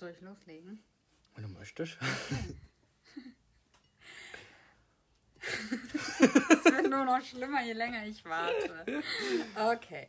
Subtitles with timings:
[0.00, 0.82] Soll ich loslegen?
[1.34, 1.98] Wenn du möchtest.
[5.42, 9.02] Es wird nur noch schlimmer, je länger ich warte.
[9.56, 10.08] Okay.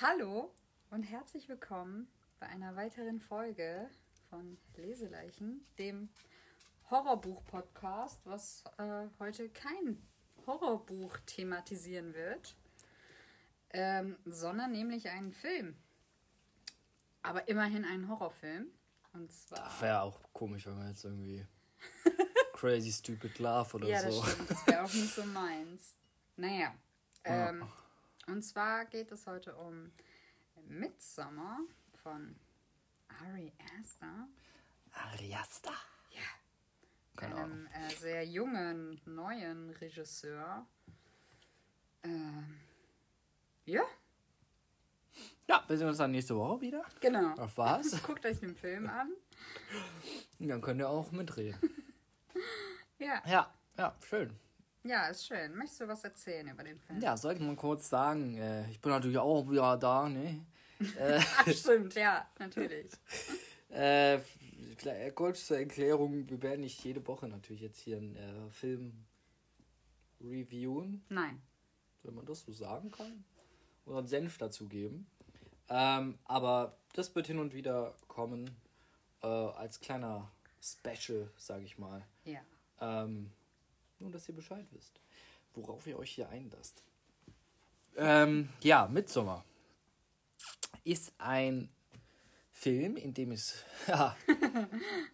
[0.00, 0.50] Hallo
[0.88, 2.08] und herzlich willkommen
[2.40, 3.90] bei einer weiteren Folge
[4.30, 6.08] von Leseleichen, dem
[6.90, 10.02] Horrorbuch-Podcast, was äh, heute kein
[10.46, 12.56] Horrorbuch thematisieren wird,
[13.74, 15.76] ähm, sondern nämlich einen Film.
[17.20, 18.72] Aber immerhin einen Horrorfilm.
[19.16, 19.80] Und zwar.
[19.80, 21.46] Wäre auch komisch, wenn man jetzt irgendwie
[22.52, 24.22] Crazy Stupid Love oder ja, das so.
[24.22, 24.50] stimmt.
[24.50, 25.96] Das wäre auch nicht so meins.
[26.36, 26.74] Naja.
[27.24, 27.66] Ähm,
[28.26, 29.90] und zwar geht es heute um
[30.68, 31.60] Midsommar
[32.02, 32.36] von
[33.08, 34.28] Ari Aster.
[34.92, 35.72] Ariasta.
[36.10, 36.20] Ja.
[37.16, 40.66] Keine einem äh, sehr jungen, neuen Regisseur.
[42.02, 42.60] Ähm,
[43.64, 43.82] ja,
[45.48, 46.84] Ja, wir sehen uns dann nächste Woche wieder.
[47.00, 47.34] genau.
[47.34, 48.02] Auf was?
[48.02, 49.12] Guckt euch den Film an.
[50.38, 51.58] Und dann könnt ihr auch mitreden.
[52.98, 54.30] Ja, Ja, ja, schön.
[54.82, 55.54] ja, ist schön.
[55.54, 56.98] Möchtest du was erzählen über den Film?
[57.00, 60.46] Ja, soll ich mal kurz sagen, äh, ich bin natürlich auch wieder da, ne?
[60.98, 62.90] Äh, Ach, stimmt, ja, natürlich.
[63.70, 64.18] äh,
[64.78, 69.04] vielleicht kurz zur Erklärung, wir werden nicht jede Woche natürlich jetzt hier einen äh, Film
[70.20, 71.04] reviewen.
[71.08, 71.40] Nein.
[72.02, 73.24] wenn man das so sagen kann,
[73.84, 75.06] oder einen Senf dazugeben.
[75.68, 78.56] Ähm, aber das wird hin und wieder kommen
[79.22, 80.30] äh, als kleiner
[80.62, 82.04] Special, sage ich mal.
[82.24, 82.40] Ja.
[82.80, 83.30] Ähm,
[83.98, 85.00] nur, dass ihr Bescheid wisst,
[85.54, 86.82] worauf ihr euch hier einlasst.
[87.96, 89.44] Ähm, ja, Midsommar
[90.84, 91.68] ist ein
[92.52, 94.16] Film, in dem es ja,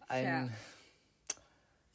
[0.08, 0.48] ein Ja.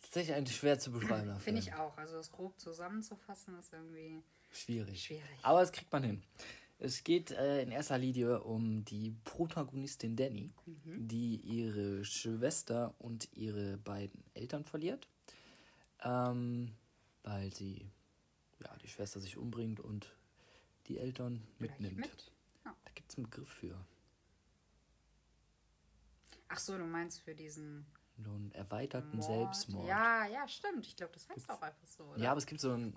[0.01, 1.95] tatsächlich ein schwer zu beschreibender Finde ich auch.
[1.97, 5.03] Also das grob zusammenzufassen ist irgendwie Schwierig.
[5.03, 5.39] schwierig.
[5.43, 6.23] Aber es kriegt man hin.
[6.79, 10.53] Es geht äh, in erster Linie um die Protagonistin Danny,
[10.85, 15.07] die ihre Schwester und ihre beiden Eltern verliert,
[16.03, 16.75] ähm,
[17.23, 17.89] weil sie
[18.59, 20.15] ja die Schwester sich umbringt und
[20.87, 21.97] die Eltern mitnimmt.
[21.97, 22.31] Mit.
[22.63, 22.75] Ja.
[22.85, 23.83] Da gibt es einen Begriff für.
[26.49, 27.85] Ach so, du meinst für diesen
[28.23, 29.27] So einen erweiterten Mord.
[29.27, 29.87] Selbstmord.
[29.87, 30.85] Ja, ja, stimmt.
[30.85, 32.03] Ich glaube, das heißt auch einfach so.
[32.03, 32.21] Oder?
[32.21, 32.95] Ja, aber es gibt so ein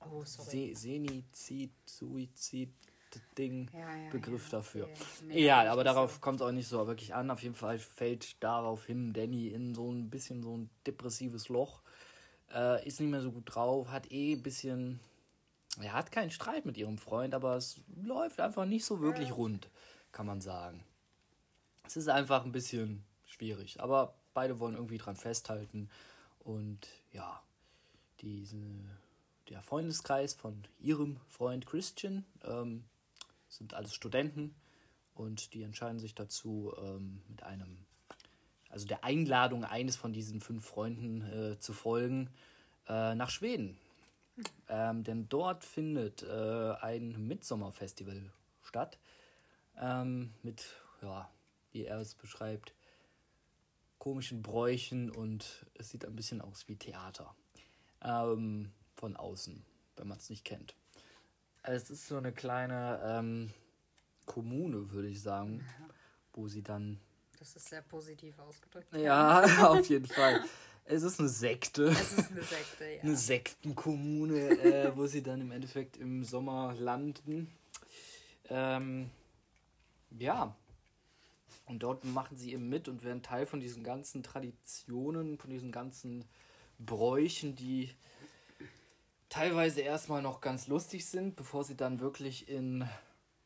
[0.00, 0.74] oh, sorry.
[0.74, 2.74] Se Senizid, Suizid,
[3.36, 4.88] Ding, Ja, ja, Begriff ja, dafür.
[5.26, 6.20] Nee, ja, aber darauf so.
[6.20, 7.30] kommt es auch nicht so wirklich an.
[7.30, 11.80] Auf jeden Fall fällt daraufhin Danny in so ein bisschen so ein depressives Loch.
[12.52, 15.00] Äh, ist nicht mehr so gut drauf, hat eh ein bisschen.
[15.80, 19.68] Er hat keinen Streit mit ihrem Freund, aber es läuft einfach nicht so wirklich rund,
[20.12, 20.84] kann man sagen.
[21.84, 25.90] Es ist einfach ein bisschen schwierig, aber beide wollen irgendwie dran festhalten.
[26.40, 27.42] Und ja,
[28.20, 28.56] diese,
[29.48, 32.84] der Freundeskreis von ihrem Freund Christian ähm,
[33.56, 34.54] sind alles Studenten
[35.14, 37.86] und die entscheiden sich dazu, ähm, mit einem,
[38.68, 42.30] also der Einladung eines von diesen fünf Freunden äh, zu folgen,
[42.88, 43.78] äh, nach Schweden.
[44.68, 48.32] Ähm, denn dort findet äh, ein Midsommerfestival
[48.62, 48.98] statt.
[49.76, 50.64] Ähm, mit,
[51.02, 51.30] ja,
[51.72, 52.74] wie er es beschreibt,
[53.98, 57.34] komischen Bräuchen und es sieht ein bisschen aus wie Theater.
[58.02, 59.64] Ähm, von außen,
[59.96, 60.74] wenn man es nicht kennt.
[61.66, 63.50] Es ist so eine kleine ähm,
[64.26, 65.66] Kommune, würde ich sagen,
[66.34, 67.00] wo sie dann.
[67.38, 68.92] Das ist sehr positiv ausgedrückt.
[68.92, 70.44] Ja, auf jeden Fall.
[70.84, 71.84] Es ist eine Sekte.
[71.84, 73.02] Es ist eine Sekte, ja.
[73.02, 77.50] Eine Sektenkommune, äh, wo sie dann im Endeffekt im Sommer landen.
[78.50, 79.10] Ähm,
[80.18, 80.54] ja.
[81.64, 85.72] Und dort machen sie eben mit und werden Teil von diesen ganzen Traditionen, von diesen
[85.72, 86.26] ganzen
[86.78, 87.90] Bräuchen, die
[89.34, 92.88] teilweise erstmal noch ganz lustig sind, bevor sie dann wirklich in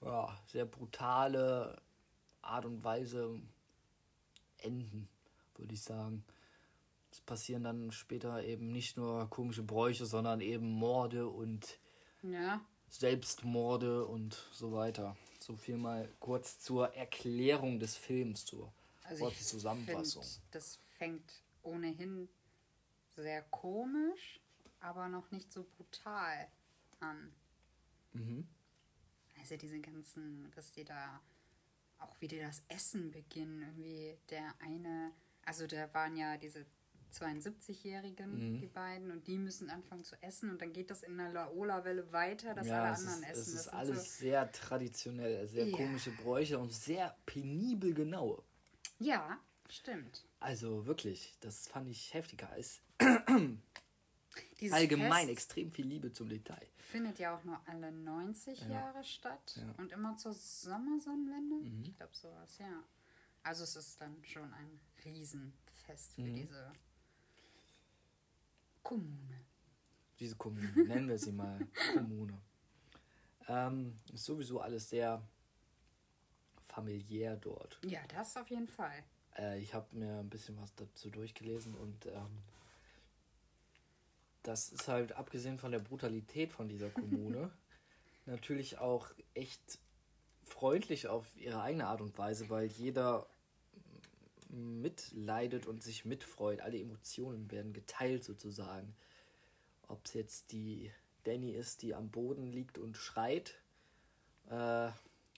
[0.03, 1.81] ja, sehr brutale
[2.43, 3.41] Art und Weise
[4.59, 5.09] enden,
[5.56, 6.25] würde ich sagen.
[7.10, 11.78] Es passieren dann später eben nicht nur komische Bräuche, sondern eben Morde und
[12.22, 12.60] Ja,
[12.91, 15.16] Selbstmorde und so weiter.
[15.38, 18.70] So viel mal kurz zur Erklärung des Films, zur
[19.05, 20.23] also kurzen Zusammenfassung.
[20.23, 22.29] find, das fängt ohnehin
[23.17, 24.41] sehr komisch,
[24.81, 26.49] aber noch nicht so brutal
[27.01, 27.33] an.
[28.13, 28.47] Mhm.
[29.41, 31.21] Also diese ganzen, was die da,
[31.99, 35.13] auch wie die das Essen beginnen, irgendwie der eine,
[35.45, 36.67] also da waren ja diese
[37.13, 38.61] 72-Jährigen, Mhm.
[38.61, 42.13] die beiden, und die müssen anfangen zu essen und dann geht das in einer Laola-Welle
[42.13, 43.41] weiter, dass ja, alle es anderen ist, essen.
[43.41, 45.77] es Das ist alles sehr traditionell, sehr Ja.
[45.77, 48.45] komische Bräuche und sehr penibel genau.
[48.99, 49.41] So, ja,
[49.71, 50.25] stimmt.
[50.41, 52.83] Also wirklich, das fand ich heftiger als
[54.60, 56.66] Dieses allgemein Fest extrem viel Liebe zum Detail.
[56.78, 58.69] findet ja auch nur alle 90 Ja.
[58.69, 59.64] Jahre statt Ja.
[59.64, 59.75] Mhm.
[59.76, 61.88] und immer zur Sommersonnenwende.
[61.88, 62.82] Ich glaube sowas, ja.
[63.43, 66.34] Also es ist dann schon ein Riesenfest für Mhm.
[66.34, 66.72] diese
[68.82, 69.40] Kommune.
[70.19, 71.58] Diese Kommune, nennen wir sie mal
[71.94, 72.40] Kommune.
[73.46, 75.22] Ähm, ist sowieso alles sehr
[76.66, 77.78] familiär dort.
[77.84, 79.05] Ja, das auf jeden Fall.
[79.37, 82.38] Äh, ich habe mir ein bisschen was dazu durchgelesen und ähm,
[84.49, 87.50] das ist halt abgesehen von der Brutalität von dieser Kommune
[88.27, 89.79] natürlich auch echt
[90.45, 93.27] freundlich auf ihre eigene Art und Weise, weil jeder
[94.49, 96.61] mitleidet und sich mitfreut.
[96.61, 98.97] Alle Emotionen werden geteilt sozusagen.
[99.87, 100.91] Ob es jetzt die
[101.25, 103.61] Danny ist, die am Boden liegt und schreit,
[104.49, 104.91] äh,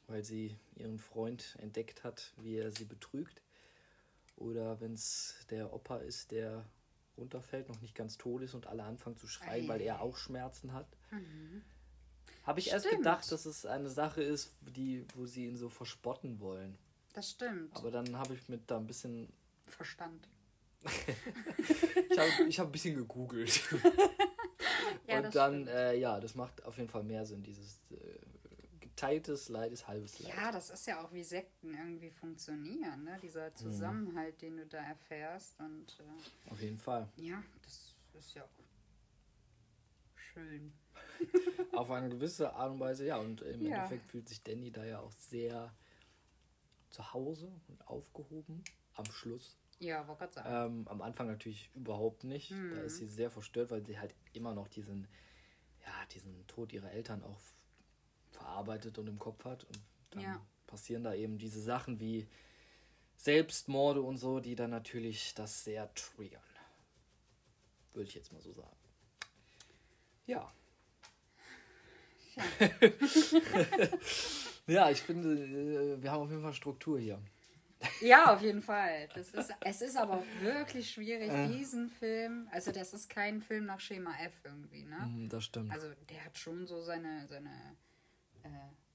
[0.06, 3.42] weil sie ihren Freund entdeckt hat, wie er sie betrügt.
[4.36, 6.64] Oder wenn es der Opa ist, der
[7.20, 10.72] runterfällt, noch nicht ganz tot ist und alle anfangen zu schreien, weil er auch Schmerzen
[10.72, 10.86] hat.
[12.44, 13.02] Habe ich erst Stimmt.
[13.02, 16.76] gedacht, dass es eine Sache ist, die, wo sie ihn so verspotten wollen.
[17.12, 17.76] Das stimmt.
[17.76, 19.28] Aber dann habe ich mit da ein bisschen.
[19.66, 20.28] Verstand.
[22.12, 23.62] Ich habe ich hab ein bisschen gegoogelt.
[25.06, 27.42] Ja, und dann, äh, ja, das macht auf jeden Fall mehr Sinn.
[27.42, 27.96] Dieses äh,
[29.00, 30.34] geteiltes Leid ist halbes Leid.
[30.36, 33.16] Ja, das ist ja auch wie Sekten irgendwie funktionieren, ne?
[33.16, 33.20] Mhm.
[33.22, 35.58] Dieser Zusammenhalt, den du da erfährst.
[35.58, 37.08] Und äh, Auf jeden Fall.
[37.16, 38.48] ja, das ist ja auch
[40.14, 40.72] schön.
[41.72, 43.16] Auf eine gewisse Art und Weise, ja.
[43.16, 43.76] Und im Ja.
[43.76, 45.72] Endeffekt fühlt sich Danny da ja auch sehr
[46.90, 48.62] zu Hause und aufgehoben
[48.94, 49.56] am Schluss.
[49.78, 50.72] Ja, wollte gerade sagen.
[50.80, 52.50] Ähm, am Anfang natürlich überhaupt nicht.
[52.50, 52.74] Mhm.
[52.74, 55.08] Da ist sie sehr verstört, weil sie halt immer noch diesen,
[55.86, 57.40] ja, diesen Tod ihrer Eltern auch
[58.40, 59.64] verarbeitet und im Kopf hat.
[59.64, 59.78] Und
[60.10, 60.46] dann Ja.
[60.66, 62.26] passieren da eben diese Sachen wie
[63.16, 66.42] Selbstmorde und so, die dann natürlich das sehr triggern.
[67.92, 68.76] Würde ich jetzt mal so sagen.
[70.26, 70.52] Ja.
[72.36, 72.44] Ja.
[74.66, 77.20] Ja, ich finde, äh, wir haben auf jeden Fall Struktur hier.
[78.00, 79.08] Ja, auf jeden Fall.
[79.14, 81.48] Das ist, es ist aber wirklich schwierig, Äh.
[81.48, 82.48] diesen Film.
[82.52, 84.98] Also, das ist kein Film nach Schema F irgendwie, ne?
[85.10, 85.72] Mhm, Das stimmt.
[85.72, 87.50] Also, der hat schon so seine, seine
[88.44, 88.48] äh,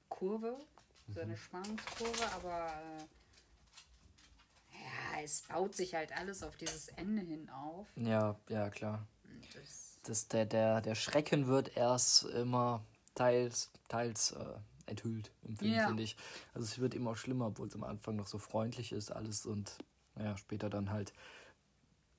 [0.09, 0.57] Kurve,
[1.07, 1.37] seine Mhm.
[1.37, 3.05] Spannungskurve, aber äh,
[4.73, 7.87] ja, es baut sich halt alles auf dieses Ende hin auf.
[7.95, 9.07] Ja, ja, klar.
[9.53, 12.83] Das, Das, der, der, der Schrecken wird erst immer
[13.15, 14.57] teils, teils äh,
[14.87, 15.87] enthüllt im Film, Ja.
[15.87, 16.15] finde ich.
[16.53, 19.77] Also es wird immer schlimmer, obwohl es am Anfang noch so freundlich ist alles und
[20.15, 21.11] naja, später dann halt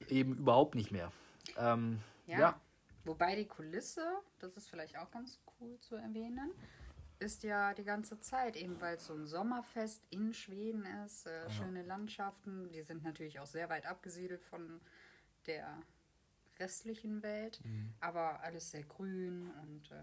[0.08, 1.12] eben überhaupt nicht mehr.
[1.56, 2.38] Ähm, ja.
[2.38, 2.60] ja.
[3.04, 4.04] Wobei die Kulisse,
[4.40, 6.50] das ist vielleicht auch ganz cool zu erwähnen,
[7.18, 11.50] ist ja die ganze Zeit, eben weil es so ein Sommerfest in Schweden ist, äh,
[11.50, 14.80] schöne Landschaften, die sind natürlich auch sehr weit abgesiedelt von
[15.46, 15.82] der
[16.58, 17.92] restlichen Welt, Mhm.
[18.00, 20.02] aber alles sehr grün und äh,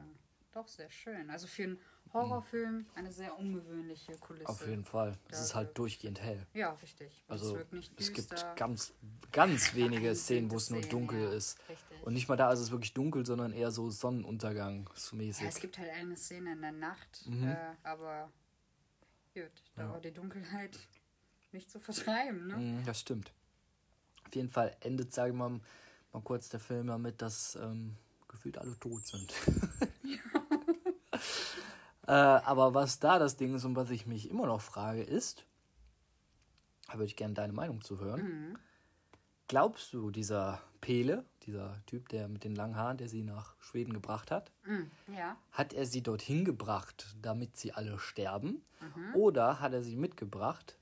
[0.56, 1.30] doch sehr schön.
[1.30, 1.80] Also für einen
[2.14, 4.50] Horrorfilm eine sehr ungewöhnliche Kulisse.
[4.50, 5.18] Auf jeden Fall.
[5.30, 6.46] Es ist halt durchgehend hell.
[6.54, 7.24] Ja, richtig.
[7.28, 8.94] Und Also es es gibt ganz,
[9.32, 11.58] ganz wenige Szenen, wo es nur dunkel ja, ist.
[11.68, 12.04] richtig.
[12.04, 15.42] Und nicht mal da ist es wirklich dunkel, sondern eher so Sonnenuntergangsmäßig.
[15.44, 17.48] Ja, es gibt halt eine Szene in der Nacht, Mhm.
[17.48, 18.32] äh, aber
[19.34, 19.90] gut, da Ja.
[19.92, 20.78] war die Dunkelheit
[21.52, 22.58] nicht zu vertreiben, ne?
[22.58, 23.32] Mhm, Das stimmt.
[24.26, 25.60] Auf jeden Fall endet, sage ich mal,
[26.12, 27.96] mal kurz der Film damit, dass ähm,
[28.28, 29.34] gefühlt alle tot sind.
[32.08, 35.46] äh, aber was da das Ding ist und was ich mich immer noch frage, ist,
[36.88, 38.22] da würde ich gerne deine Meinung zu hören.
[38.22, 38.58] Mhm.
[39.48, 43.94] Glaubst du, dieser Pele, dieser Typ, der mit den langen Haaren, der sie nach Schweden
[43.94, 44.90] gebracht hat, Mhm.
[45.16, 45.36] Ja.
[45.52, 48.64] hat er sie dorthin gebracht, damit sie alle sterben?
[48.82, 49.16] Mhm.
[49.16, 50.78] Oder hat er sie mitgebracht,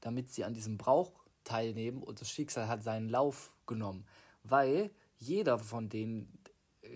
[0.00, 1.12] damit sie an diesem Brauch
[1.44, 4.06] teilnehmen und das Schicksal hat seinen Lauf genommen?
[4.44, 6.38] Weil jeder von denen,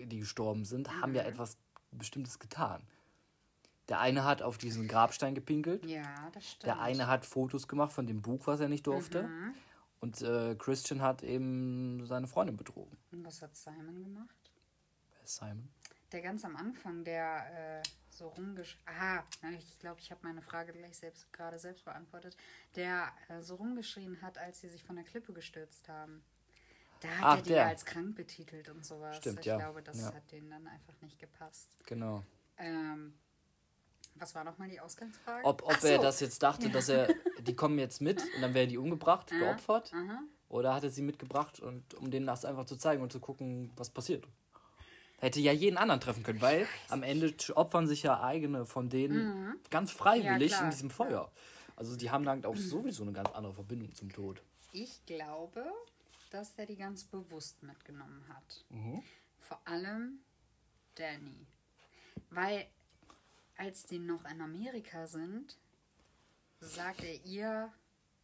[0.05, 1.15] die gestorben sind, haben Mhm.
[1.17, 1.57] ja etwas
[1.91, 2.81] Bestimmtes getan.
[3.89, 6.63] Der eine hat auf diesen Grabstein gepinkelt, Ja, das stimmt.
[6.63, 9.23] der eine hat Fotos gemacht von dem Buch, was er nicht durfte.
[9.23, 9.55] Mhm.
[9.99, 12.97] Und äh, Christian hat eben seine Freundin betrogen.
[13.11, 14.35] Und was hat Simon gemacht?
[15.15, 15.69] Wer ist Simon?
[16.11, 18.77] Der ganz am Anfang, der äh, so rumgesch...
[18.85, 22.37] Ah, na, ich glaube, ich habe meine Frage gleich selbst gerade selbst beantwortet.
[22.75, 26.23] Der äh, so rumgeschrien hat, als sie sich von der Klippe gestürzt haben.
[27.01, 27.67] Da hat Ach, er die der.
[27.67, 29.17] als krank betitelt und sowas.
[29.17, 29.57] Stimmt, ich ja.
[29.57, 30.13] glaube, das Ja.
[30.13, 31.69] hat denen dann einfach nicht gepasst.
[31.85, 32.23] Genau.
[32.57, 33.13] Ähm,
[34.15, 35.45] was war nochmal die Ausgangsfrage?
[35.45, 36.01] Ob, ob Ach er so.
[36.03, 37.07] das jetzt dachte, dass er,
[37.41, 39.93] die kommen jetzt mit und dann werden die umgebracht, Aha, geopfert.
[39.93, 40.19] aha.
[40.49, 43.71] Oder hat er sie mitgebracht, und, um denen das einfach zu zeigen und zu gucken,
[43.75, 44.25] was passiert?
[45.19, 49.55] Hätte ja jeden anderen treffen können, weil am Ende opfern sich ja eigene von denen
[49.69, 51.31] ganz freiwillig Ja, in diesem Feuer.
[51.75, 54.41] Also die haben dann auch sowieso eine ganz andere Verbindung zum Tod.
[54.71, 55.65] Ich glaube,
[56.31, 58.65] dass er die ganz bewusst mitgenommen hat.
[58.69, 59.03] Mhm.
[59.39, 60.19] Vor allem
[60.95, 61.45] Danny.
[62.29, 62.65] Weil
[63.59, 65.57] als die noch in Amerika sind,
[66.59, 67.71] sagt er ihr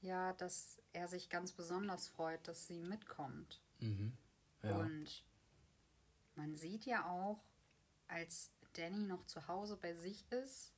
[0.01, 3.59] ja, dass er sich ganz besonders freut, dass sie mitkommt.
[3.79, 4.13] Mhm.
[4.63, 4.77] Ja.
[4.77, 5.23] Und
[6.35, 7.43] man sieht ja auch,
[8.07, 10.71] als Danny noch zu Hause bei sich ist,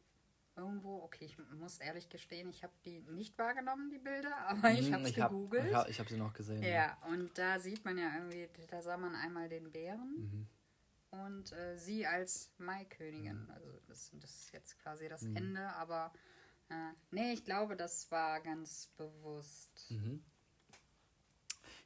[0.55, 4.87] irgendwo, okay, ich muss ehrlich gestehen, ich habe die nicht wahrgenommen, die Bilder, aber ich
[4.87, 5.71] Hm, habe es hab, gegoogelt.
[5.71, 6.63] ja, ich habe sie noch gesehen.
[6.63, 10.47] Ja, und da sieht man ja irgendwie, da sah man einmal den Bären Mhm.
[11.11, 13.49] Und äh, sie als Maikönigin.
[13.51, 16.11] Also das, das ist jetzt quasi das Ende, aber
[16.69, 19.87] äh, nee, ich glaube, das war ganz bewusst.
[19.89, 20.23] Mhm.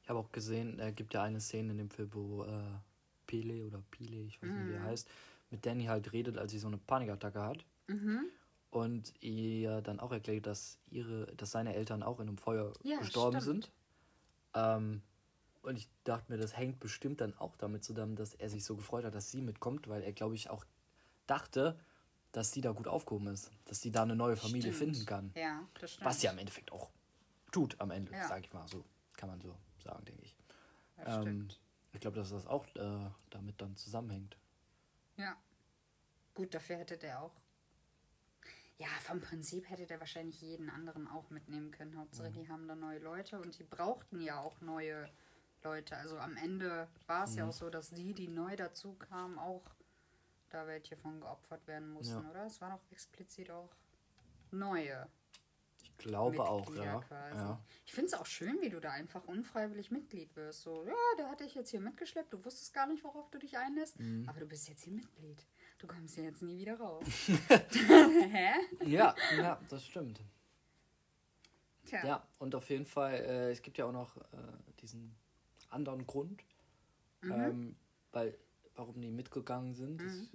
[0.03, 2.79] Ich habe auch gesehen, er gibt ja eine Szene in dem Film, wo äh,
[3.27, 5.07] Pele oder Pile, ich weiß nicht, wie er heißt,
[5.51, 7.65] mit Danny halt redet, als sie so eine Panikattacke hat.
[7.87, 8.25] Mhm.
[8.71, 12.99] Und ihr dann auch erklärt, dass ihre, dass seine Eltern auch in einem Feuer Ja,
[12.99, 13.65] gestorben stimmt.
[13.65, 13.71] sind.
[14.55, 15.01] Ähm,
[15.62, 18.75] und ich dachte mir, das hängt bestimmt dann auch damit zusammen, dass er sich so
[18.75, 20.65] gefreut hat, dass sie mitkommt, weil er, glaube ich, auch
[21.27, 21.80] dachte,
[22.32, 24.96] dass sie da gut aufgehoben ist, dass sie da eine neue Familie Stimmt.
[24.96, 25.32] finden kann.
[25.36, 26.06] Ja, das stimmt.
[26.06, 26.89] Was sie am Endeffekt auch
[27.51, 28.27] tut, am Ende, Ja.
[28.27, 28.68] sage ich mal.
[28.68, 28.84] So
[29.18, 30.36] kann man so sagen, denke ich.
[30.98, 31.60] Das Ähm, stimmt.
[31.94, 34.38] ich glaube, dass das auch äh, damit dann zusammenhängt.
[35.18, 35.36] Ja.
[36.34, 37.34] Gut, dafür hätte der auch.
[38.77, 41.98] Ja, vom Prinzip hätte der wahrscheinlich jeden anderen auch mitnehmen können.
[42.00, 42.34] Hauptsache, Mhm.
[42.34, 45.08] die haben da neue Leute und die brauchten ja auch neue
[45.63, 45.96] Leute.
[45.98, 47.50] Also am Ende war es ja Mhm.
[47.50, 49.63] auch so, dass die, die neu dazu kamen, auch
[50.50, 52.30] da welche von geopfert werden mussten, Ja.
[52.30, 52.46] oder?
[52.46, 53.70] Es waren auch explizit auch
[54.51, 55.08] neue
[55.84, 57.00] Ich glaube auch, Mitglieder ja.
[57.01, 57.38] quasi.
[57.38, 57.62] ja.
[57.86, 60.62] Ich finde es auch schön, wie du da einfach unfreiwillig Mitglied wirst.
[60.63, 63.58] So, ja, der hat dich jetzt hier mitgeschleppt, du wusstest gar nicht, worauf du dich
[63.58, 64.27] einlässt, Mhm.
[64.27, 65.46] aber du bist jetzt hier Mitglied.
[65.77, 67.06] Du kommst hier jetzt nie wieder raus.
[68.30, 68.51] Hä?
[68.84, 70.22] Ja, ja, das stimmt.
[71.86, 72.06] Tja.
[72.06, 74.22] Ja, und auf jeden Fall, äh, es gibt ja auch noch äh,
[74.82, 75.15] diesen
[75.71, 76.43] anderen Grund,
[77.21, 77.31] Mhm.
[77.31, 77.75] ähm,
[78.11, 78.37] weil,
[78.75, 80.29] warum die mitgegangen sind, ist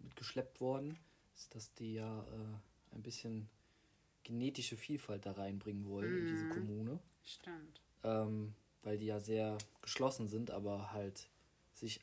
[0.00, 0.98] mitgeschleppt worden,
[1.34, 3.48] ist, dass die ja äh, ein bisschen
[4.24, 6.50] genetische Vielfalt da reinbringen wollen in diese Mhm.
[6.50, 6.98] Kommune.
[7.24, 7.80] Stimmt.
[8.02, 11.28] ähm, weil die ja sehr geschlossen sind, aber halt
[11.74, 12.00] sich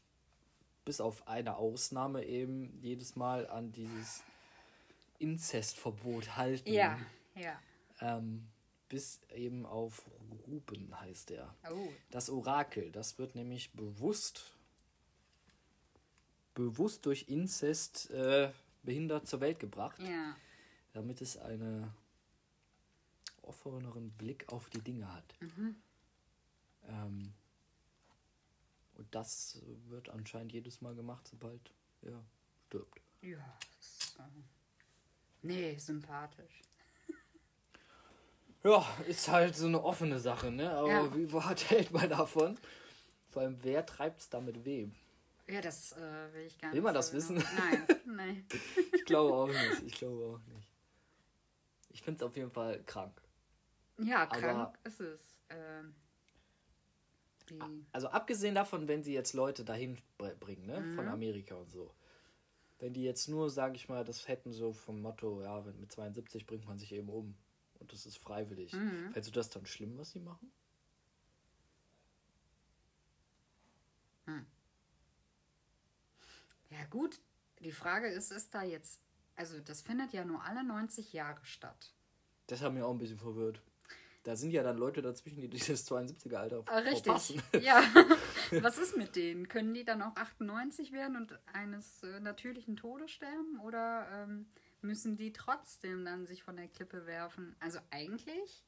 [0.86, 4.24] bis auf eine Ausnahme eben jedes Mal an dieses
[5.20, 6.72] Inzestverbot halten.
[6.72, 7.00] Ja,
[7.36, 7.60] ja.
[8.00, 8.48] Ähm,
[8.90, 10.10] bis eben auf
[10.48, 11.54] Ruben heißt er.
[11.70, 14.54] Oh, Das Orakel, das wird nämlich bewusst
[16.58, 18.52] bewusst durch Inzest äh,
[18.82, 20.36] behindert zur Welt gebracht, ja.
[20.94, 21.94] damit es einen
[23.44, 25.36] offeneren Blick auf die Dinge hat.
[26.88, 27.34] Ähm,
[28.96, 32.24] und das wird anscheinend jedes Mal gemacht, sobald er
[32.66, 33.02] stirbt.
[33.22, 34.24] Ja, das ist, äh,
[35.44, 36.62] nee, sympathisch.
[38.64, 40.72] Ja, ist halt so eine offene Sache, ne?
[40.72, 41.16] Aber Ja.
[41.16, 42.58] wie weit hält man davon?
[43.30, 44.94] Vor allem, wer treibt es damit wem?
[45.48, 46.84] Ja, das äh, will ich gar Will nicht.
[46.84, 47.58] man so das genau- wissen?
[47.58, 48.46] Nein, nein.
[48.94, 49.84] Ich glaube auch nicht.
[49.86, 50.68] Ich glaube auch nicht.
[51.90, 53.22] Ich finde es auf jeden Fall krank.
[54.00, 55.22] Ja, Aber- krank ist es.
[55.50, 55.96] Ähm,
[57.94, 60.82] Also abgesehen davon, wenn sie jetzt Leute dahin br- bringen, ne?
[60.82, 60.96] Mhm.
[60.96, 61.94] Von Amerika und so.
[62.80, 66.46] Wenn die jetzt nur, sage ich mal, das hätten so vom Motto, ja, mit 72
[66.46, 67.36] bringt man sich eben um.
[67.88, 68.74] Und das ist freiwillig.
[68.74, 69.14] Mhm.
[69.14, 70.52] Fändest du das dann schlimm, was sie machen?
[76.70, 77.22] ja, gut.
[77.62, 79.00] Die Frage ist, ist da jetzt.
[79.38, 81.94] Also, das findet ja nur alle 90 Jahre statt.
[82.48, 83.62] Das hat mich auch ein bisschen verwirrt.
[84.24, 87.04] Da sind ja dann Leute dazwischen, die dieses 72er-Alter Ah, richtig.
[87.04, 87.42] verpassen.
[87.62, 87.82] Ja.
[88.62, 89.48] Was ist mit denen?
[89.48, 93.62] Können die dann auch 98 werden und eines äh, natürlichen Todes sterben?
[93.62, 94.48] Oder ähm,
[94.82, 97.56] müssen die trotzdem dann sich von der Klippe werfen?
[97.60, 98.64] Also eigentlich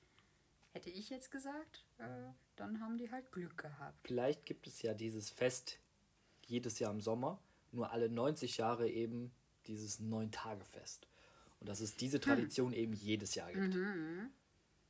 [0.72, 2.04] hätte ich jetzt gesagt, äh,
[2.56, 3.98] dann haben die halt Glück gehabt.
[4.08, 5.80] Vielleicht gibt es ja dieses Fest
[6.46, 7.40] jedes Jahr im Sommer,
[7.72, 9.32] nur alle 90 Jahre eben
[9.68, 11.08] dieses Neun-Tage-Fest.
[11.60, 11.98] Und dass es Hm.
[12.00, 13.76] diese Tradition eben jedes Jahr gibt.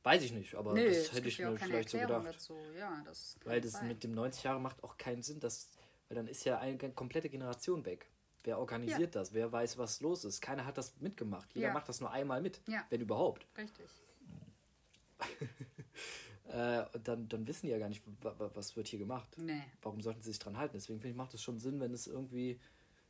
[0.02, 2.36] Weiß ich nicht, aber Nee, das hätte ich mir vielleicht so Erklärung gedacht.
[2.36, 2.56] dazu.
[2.78, 3.88] Ja, das Weil das sein.
[3.88, 5.68] mit dem 90 Jahre macht auch keinen Sinn, dass,
[6.08, 8.08] weil dann ist ja eine komplette Generation weg.
[8.44, 9.32] Wer organisiert das?
[9.34, 10.40] Wer weiß, was los ist?
[10.40, 11.52] Keiner hat das mitgemacht.
[11.54, 11.72] Jeder Ja.
[11.74, 12.84] macht das nur einmal mit, Ja.
[12.90, 13.46] wenn überhaupt.
[13.56, 13.88] Richtig.
[16.48, 19.28] Äh, und dann, dann wissen die ja gar nicht, wa- wa- was wird hier gemacht.
[19.38, 19.62] Nee.
[19.82, 20.72] Warum sollten sie sich dran halten?
[20.76, 22.58] Deswegen finde ich, macht es schon Sinn, wenn es irgendwie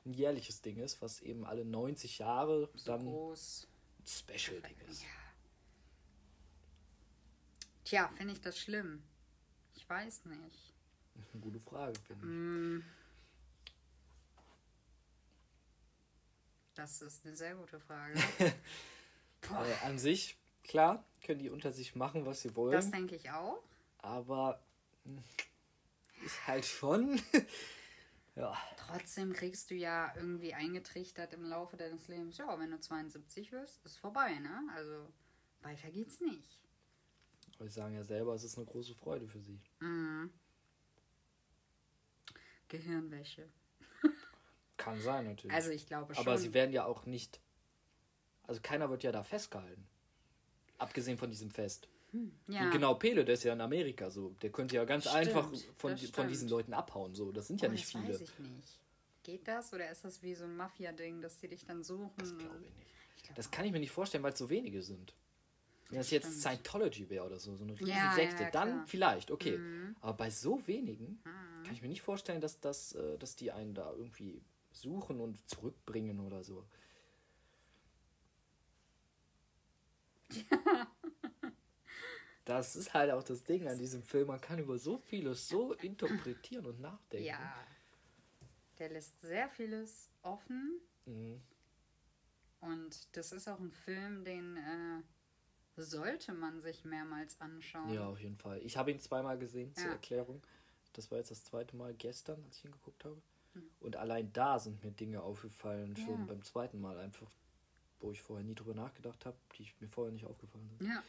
[0.04, 3.66] ein jährliches Ding ist, was eben alle 90 Jahre So dann ein groß.
[4.04, 5.00] Special-Ding ist.
[5.04, 5.08] Ja.
[7.84, 9.02] Tja, finde ich das schlimm?
[9.74, 10.74] Ich weiß nicht.
[11.32, 12.30] Eine gute Frage, finde ich.
[12.30, 12.82] Mm.
[16.80, 18.14] Das ist eine sehr gute Frage.
[19.42, 22.72] Äh, an sich, klar, können die unter sich machen, was sie wollen.
[22.72, 23.62] das denke ich auch.
[23.98, 24.62] aber
[25.04, 25.22] mh,
[26.26, 27.18] ist halt schon.
[28.36, 33.50] ja, Trotzdem kriegst du ja irgendwie eingetrichtert im Laufe deines Lebens, ja, wenn du 72
[33.50, 34.60] wirst, ist vorbei, ne?
[34.74, 35.10] Also
[35.62, 36.60] weiter geht's nicht.
[37.58, 39.58] Weil sie sagen ja selber, es ist eine große Freude für sie.
[42.68, 43.48] Gehirnwäsche.
[44.80, 45.54] Kann sein, natürlich.
[45.54, 46.26] Also ich glaube schon.
[46.26, 47.40] Aber sie werden ja auch nicht.
[48.44, 49.86] Also keiner wird ja da festgehalten.
[50.78, 51.88] Abgesehen von diesem Fest.
[52.48, 52.66] ja.
[52.66, 54.30] Wie genau Pele, der ist ja in Amerika so.
[54.42, 57.14] Der könnte ja ganz Stimmt, einfach von, von diesen Leuten abhauen.
[57.14, 57.30] So.
[57.30, 58.14] Das sind ja Oh, nicht das viele.
[58.14, 58.78] weiß ich nicht.
[59.22, 62.10] Geht das oder ist das wie so ein Mafia-Ding, dass die dich dann suchen?
[62.16, 62.88] Das glaube ich nicht.
[63.18, 65.14] Ich glaub Das kann ich mir nicht vorstellen, weil es so wenige sind.
[65.90, 66.40] Wenn das jetzt stimmt.
[66.40, 68.78] Scientology wäre oder so, so eine riesige Ja, ja, Sekte, ja, dann.
[68.78, 68.86] Mhm.
[68.86, 69.60] vielleicht, okay.
[70.00, 71.20] Aber bei so wenigen
[71.64, 74.40] kann ich mir nicht vorstellen, dass, das, äh, dass die einen da irgendwie
[74.80, 76.66] suchen und zurückbringen oder so.
[82.46, 84.26] Das ist halt auch das Ding an diesem Film.
[84.26, 87.26] Man kann über so vieles so interpretieren und nachdenken.
[87.26, 87.54] Ja.
[88.78, 90.80] Der lässt sehr vieles offen.
[91.04, 91.40] Mhm.
[92.60, 95.02] Und das ist auch ein Film, den äh,
[95.76, 97.92] sollte man sich mehrmals anschauen.
[97.92, 98.60] Ja, auf jeden Fall.
[98.64, 99.92] Ich habe ihn zweimal gesehen, zur Ja.
[99.92, 100.42] Erklärung.
[100.94, 103.22] Das war jetzt das zweite Mal gestern, als ich ihn geguckt habe.
[103.80, 106.20] Und allein da sind mir Dinge aufgefallen, schon.
[106.20, 106.24] Ja.
[106.26, 107.30] beim zweiten Mal einfach,
[108.00, 110.86] wo ich vorher nie drüber nachgedacht habe, die mir vorher nicht aufgefallen sind.
[110.88, 111.02] Ja.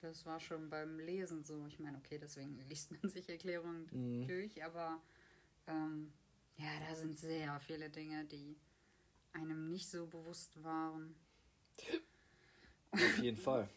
[0.00, 1.64] Das war schon beim Lesen so.
[1.66, 4.26] Ich meine, okay, deswegen liest man sich Erklärungen Mhm.
[4.26, 5.00] durch, aber
[5.66, 6.12] ähm,
[6.56, 8.56] ja, da sind sehr viele Dinge, die
[9.32, 11.14] einem nicht so bewusst waren.
[12.90, 13.68] Auf jeden Fall.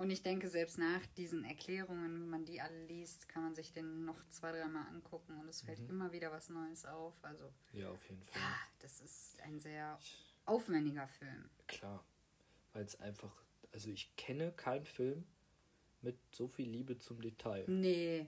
[0.00, 3.70] Und ich denke, selbst nach diesen Erklärungen, wenn man die alle liest, kann man sich
[3.74, 5.90] den noch zwei, dreimal angucken und es fällt Mhm.
[5.90, 7.12] immer wieder was Neues auf.
[7.22, 8.40] Also, Ja, auf jeden Fall.
[8.40, 9.98] ja, das ist ein sehr
[10.46, 11.50] aufwendiger Film.
[11.66, 12.02] Klar.
[12.72, 15.26] Weil es einfach, also ich kenne keinen Film
[16.00, 17.64] mit so viel Liebe zum Detail.
[17.68, 18.26] Nee.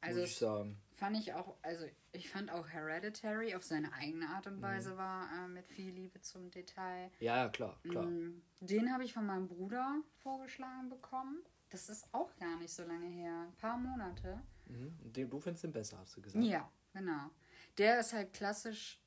[0.00, 0.80] Also, muss ich sagen.
[0.94, 5.28] Fand ich auch, also ich fand auch Hereditary auf seine eigene Art und Weise war
[5.44, 7.10] äh, mit viel Liebe zum Detail.
[7.20, 8.06] Ja, ja, klar, klar.
[8.06, 11.42] Mm, Den habe ich von meinem Bruder vorgeschlagen bekommen.
[11.70, 13.32] Das ist auch gar nicht so lange her.
[13.48, 14.40] Ein paar Monate.
[14.66, 14.96] Mhm.
[15.12, 16.44] Den- Du findest den besser, hast du gesagt.
[16.44, 17.30] Ja, genau.
[17.78, 19.00] Der ist halt klassisch,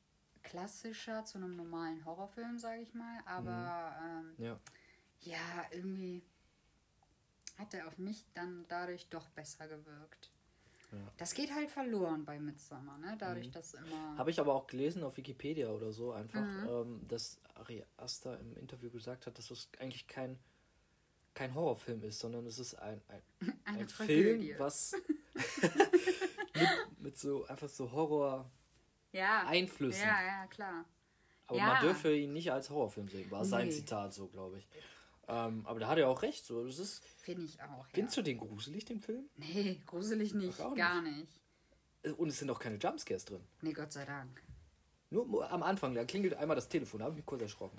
[0.44, 3.20] klassischer zu einem normalen Horrorfilm, sage ich mal.
[3.26, 4.56] Aber ähm, Ja.
[5.22, 6.22] ja, irgendwie
[7.58, 10.32] hat er auf mich dann dadurch doch besser gewirkt.
[10.92, 10.98] Ja.
[11.18, 13.16] Das geht halt verloren bei Midsommar, ne?
[13.20, 14.18] Dadurch, dass immer.
[14.18, 16.68] Habe ich aber auch gelesen auf Wikipedia oder so einfach, Mhm.
[16.70, 20.40] ähm, dass Ari Aster im Interview gesagt hat, dass es eigentlich kein,
[21.34, 23.22] kein Horrorfilm ist, sondern es ist ein, ein,
[23.66, 24.48] ein Tragödie.
[24.54, 24.96] Film, was
[26.56, 26.70] mit,
[27.00, 30.02] mit so einfach so Horror-Einflüssen.
[30.02, 30.86] ja, ja, ja, klar.
[31.48, 31.68] Aber Ja.
[31.68, 33.74] man dürfe ihn nicht als Horrorfilm sehen, war sein Nee.
[33.74, 34.68] Zitat so, glaube ich.
[35.30, 36.46] Ähm, aber da hat er auch recht.
[36.46, 37.86] So, das ist, Finde ich auch.
[37.86, 37.94] Ja.
[37.94, 39.30] Findest du den gruselig, den Film?
[39.36, 40.60] Nee, gruselig nicht.
[40.62, 41.28] Auch Gar nicht.
[42.04, 43.44] Äh, Und es sind auch keine Jumpscares drin.
[43.62, 44.42] Nee, Gott sei Dank.
[45.10, 47.78] Nur am Anfang, da klingelt einmal das Telefon, da habe ich mich kurz erschrocken.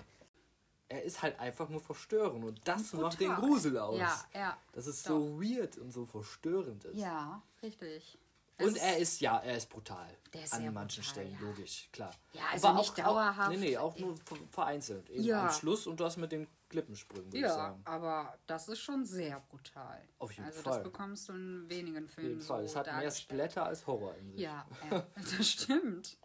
[0.87, 3.31] Er ist halt einfach nur verstörend und das Und macht den.
[3.35, 3.99] Grusel aus.
[3.99, 4.57] Ja, ja.
[4.73, 6.97] Dass es so weird und so verstörend ist.
[6.97, 8.17] Ja, richtig.
[8.59, 10.09] Und er ist, ja, er ist brutal.
[10.33, 11.39] Der ist An manchen brutal, Stellen, ja.
[11.47, 12.11] logisch, klar.
[12.33, 13.49] Ja, also Aber nicht dauerhaft.
[13.51, 15.09] nee, nee, auch nur ver- vereinzelt.
[15.09, 15.47] Eben Ja.
[15.47, 17.81] Am Schluss und das mit den Klippensprüngen, würde ich Ja, sagen.
[17.85, 20.01] aber das ist schon sehr brutal.
[20.19, 20.73] Auf jeden also Fall.
[20.73, 22.59] das bekommst du in wenigen Auf Filmen jeden Fall.
[22.59, 23.09] so es hat mehr.
[23.11, 24.41] Splatter als Horror in sich.
[24.41, 26.17] Ja, ja das stimmt.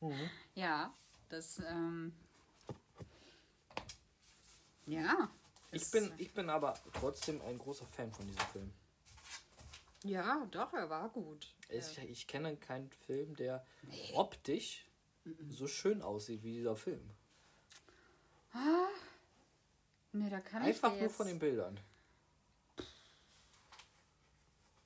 [0.00, 0.30] Mhm.
[0.54, 0.92] Ja,
[1.28, 2.12] das, ähm,
[4.86, 5.30] ja.
[5.70, 8.72] Ich bin, ich bin aber trotzdem ein großer Fan von diesem Film.
[10.04, 11.54] Ja, doch, er war gut.
[11.68, 13.64] Ich, ich kenne keinen Film, der
[14.14, 14.84] optisch
[15.50, 17.08] so schön aussieht wie dieser Film.
[20.12, 21.78] Nee, da kann Einfach ich nur jetzt, von den Bildern.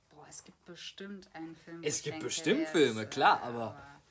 [0.09, 1.83] Boah, es gibt bestimmt einen Film.
[1.83, 4.01] Es gibt denke, bestimmt Filme, ist, klar, äh, aber-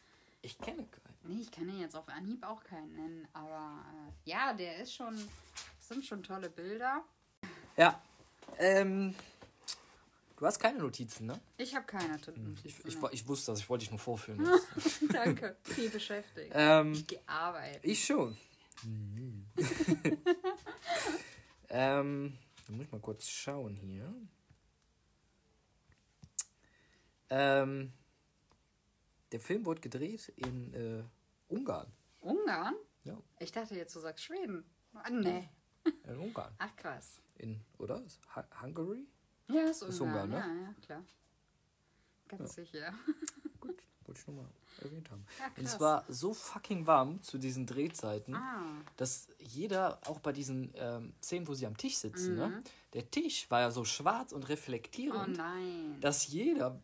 [0.43, 1.07] Ich kenne keinen.
[1.23, 3.83] Nee, ich kann ihn jetzt auf Anhieb auch keinen nennen, aber
[4.25, 5.15] äh, ja, der ist schon,
[5.79, 7.03] das sind schon tolle Bilder.
[7.77, 8.01] Ja.
[8.59, 9.15] Ähm,
[10.37, 11.41] du hast keine Notizen, ne?
[11.57, 12.89] Ich habe keine Ich, Notizen.
[12.89, 14.47] ich, ich wusste das, ich wollte dich nur vorführen.
[15.13, 16.53] Danke, viel beschäftigt.
[16.55, 17.85] ähm, ich gearbeitet.
[17.85, 18.37] ich schon.
[21.69, 24.13] ähm, da muss ich mal kurz schauen hier.
[27.31, 27.93] Ähm,
[29.33, 31.03] der Film wurde gedreht in äh,
[31.49, 31.91] Ungarn.
[32.21, 32.75] Ungarn?
[33.05, 34.65] Ja, Ich dachte jetzt, du sagst Schweden.
[34.95, 35.49] Ah, nee.
[36.05, 36.55] in Ungarn.
[36.59, 37.21] Ach krass.
[37.39, 38.03] In, oder?
[38.63, 39.07] Hungary?
[39.49, 40.25] Ja, ist Ist Ungarn.
[40.33, 40.61] Ungarn, ne?
[40.63, 41.03] Ja, ja, klar.
[42.29, 42.93] Ganz sicher.
[43.61, 44.49] Gut, wollte ich nur mal
[44.83, 45.25] erwähnt haben.
[45.39, 48.63] Ja, Und es war so fucking warm zu diesen Drehzeiten, Ah.
[48.97, 52.39] dass jeder, auch bei diesen ähm, Szenen, wo sie am Tisch sitzen, Mhm.
[52.39, 55.99] ne, der Tisch war ja so schwarz und Oh reflektierend, nein.
[56.01, 56.79] dass jeder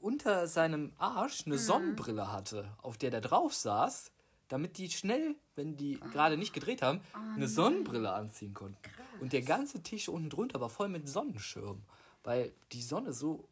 [0.00, 1.52] unter seinem Arsch Mhm.
[1.52, 4.12] eine Sonnenbrille hatte, auf der der drauf saß,
[4.48, 7.00] damit die schnell, wenn die gerade nicht gedreht haben,
[7.34, 8.78] eine Sonnenbrille anziehen konnten.
[9.20, 11.82] Und der ganze Tisch unten drunter war voll mit Sonnenschirm,
[12.22, 13.48] weil die Sonne so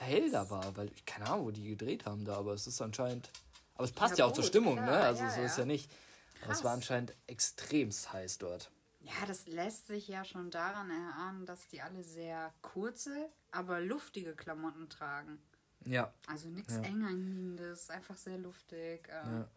[0.00, 2.66] äh, hell da war, weil ich keine Ahnung, wo die gedreht haben da, aber es
[2.66, 3.30] ist anscheinend,
[3.74, 5.00] aber es passt ja, Ja, auch zur gut, Stimmung, klar, ne?
[5.00, 5.62] Also ja, so ist ja.
[5.62, 5.90] ja nicht.
[6.42, 6.64] Aber es Krass.
[6.64, 8.70] war anscheinend extremst heiß dort.
[9.00, 14.34] Ja, das lässt sich ja schon daran erahnen, dass die alle sehr kurze, aber luftige
[14.34, 15.38] Klamotten tragen.
[15.84, 16.12] Ja.
[16.26, 16.82] Also nichts Ja.
[16.82, 19.08] eng anliegendes, einfach sehr luftig.
[19.08, 19.48] Äh, Ja.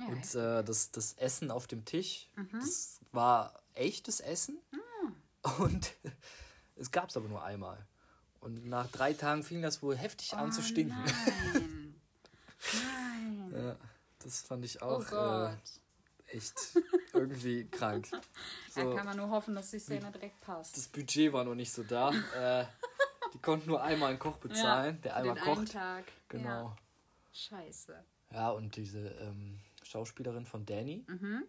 [0.00, 0.06] Ja.
[0.06, 2.48] Und äh, das, das Essen auf dem Tisch, Mhm.
[2.60, 4.58] das war echtes Essen.
[5.42, 5.52] Ah.
[5.62, 5.92] Und
[6.76, 7.78] es gab es aber nur einmal.
[8.40, 10.96] Und nach drei Tagen fing das wohl heftig an zu Oh stinken.
[11.04, 11.94] Nein.
[13.50, 13.52] Nein.
[13.54, 13.76] Ja,
[14.20, 15.58] das fand ich Oh auch äh, Gott.
[16.28, 16.54] echt
[17.12, 18.08] irgendwie krank.
[18.10, 18.20] Da
[18.70, 20.76] So, kann man nur hoffen, dass die Szene direkt passt.
[20.76, 22.10] das Budget war noch nicht so da.
[22.34, 22.64] äh,
[23.34, 25.72] die konnten nur einmal einen Koch bezahlen, der für einmal den einen kocht.
[25.72, 26.04] Tag.
[26.28, 26.48] Genau.
[26.68, 26.76] Ja.
[27.32, 28.04] Scheiße.
[28.32, 29.58] Ja, und diese ähm,
[29.90, 31.44] Schauspielerin von Danny, Mhm.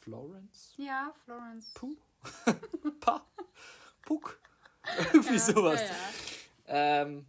[0.00, 1.72] Florence Ja, Florence.
[1.74, 1.96] Puh.
[3.00, 3.26] pa.
[4.02, 4.38] Puck.
[5.12, 5.80] Irgendwie Ja, sowas.
[5.80, 7.02] Ja, ja.
[7.02, 7.26] Ähm,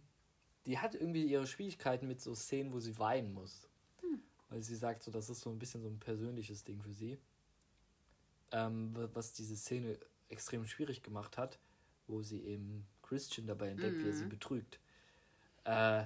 [0.66, 3.66] die hat irgendwie ihre Schwierigkeiten mit so Szenen, wo sie weinen muss.
[4.50, 7.18] Weil sie sagt, so, das ist so ein bisschen so ein persönliches Ding für sie.
[8.52, 9.98] Ähm, wa- was diese Szene
[10.28, 11.58] extrem schwierig gemacht hat,
[12.06, 14.78] wo sie eben Christian dabei entdeckt, wie er sie betrügt.
[15.64, 16.04] Äh,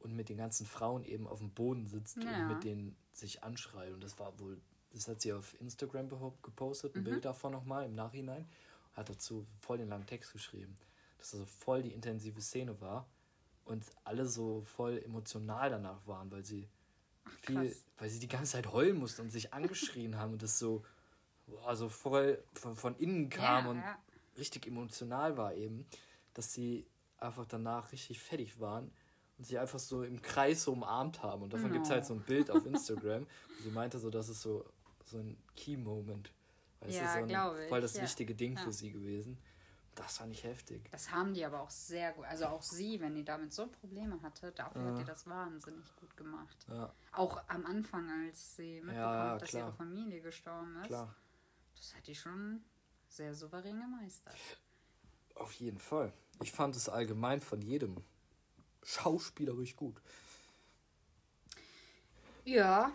[0.00, 2.42] und mit den ganzen Frauen eben auf dem Boden sitzt Ja.
[2.42, 3.92] und mit denen sich anschreit.
[3.92, 4.60] Und das war wohl,
[4.92, 6.08] das hat sie auf Instagram
[6.42, 8.48] gepostet, ein Bild davon nochmal im Nachhinein.
[8.94, 10.76] Hat dazu voll den langen Text geschrieben.
[11.18, 13.06] Dass also voll die intensive Szene war
[13.64, 16.68] und alle so voll emotional danach waren, weil sie
[17.40, 17.84] viel, krass.
[17.98, 20.84] weil sie die ganze Zeit heulen mussten und sich angeschrien haben und das so,
[21.66, 23.98] also voll von, von innen kam Ja, und ja.
[24.38, 25.86] richtig emotional war eben,
[26.34, 26.86] dass sie
[27.18, 28.90] einfach danach richtig fertig waren
[29.38, 31.42] und sich einfach so im Kreis so umarmt haben.
[31.42, 33.22] Und davon gibt es halt so ein Bild auf Instagram.
[33.22, 34.64] Und sie meinte so, das ist so,
[35.04, 36.32] so ein Key-Moment.
[36.88, 38.02] Ja, du, so glaub ein, voll das ja.
[38.02, 38.62] wichtige Ding Ja.
[38.62, 39.38] für sie gewesen.
[39.94, 40.88] Das fand ich heftig.
[40.92, 42.24] Das haben die aber auch sehr gut.
[42.26, 46.16] Also auch sie, wenn die damit so Probleme hatte, dafür hat die das wahnsinnig gut
[46.16, 46.56] gemacht.
[46.68, 50.86] Ja, Auch am Anfang, als sie mitbekommt, ja, dass ihre Familie gestorben ist.
[50.86, 51.12] klar.
[51.76, 52.62] Das hat die schon
[53.08, 54.36] sehr souverän gemeistert.
[55.34, 56.12] Auf jeden Fall.
[56.42, 57.96] Ich fand es allgemein von jedem
[58.88, 60.00] schauspielerisch gut.
[62.44, 62.92] Ja.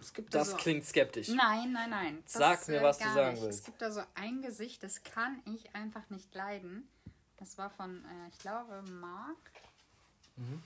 [0.00, 1.28] Es gibt da Das so klingt skeptisch.
[1.28, 2.22] Nein, nein, nein.
[2.24, 3.42] Das, Sag mir, äh, was du sagen nicht.
[3.42, 3.58] willst.
[3.60, 6.88] Es gibt da so ein Gesicht, das kann ich einfach nicht leiden.
[7.38, 9.36] Das war von, äh, ich glaube, Mark.
[10.36, 10.62] Mhm.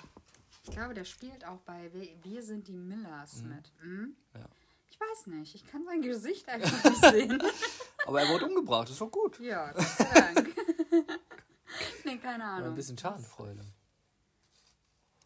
[0.65, 3.73] Ich glaube, der spielt auch bei Wir, Wir sind die Millers mit.
[3.83, 4.15] Mhm.
[4.35, 4.45] Ja.
[4.91, 5.55] Ich weiß nicht.
[5.55, 7.43] Ich kann sein Gesicht einfach nicht sehen.
[8.07, 9.39] Aber er wurde umgebracht, ist doch gut.
[9.41, 10.49] ja, Gott sei Dank.
[12.05, 12.75] nee, keine Ja, ein Ahnung.
[12.75, 13.65] bisschen Schadenfreude.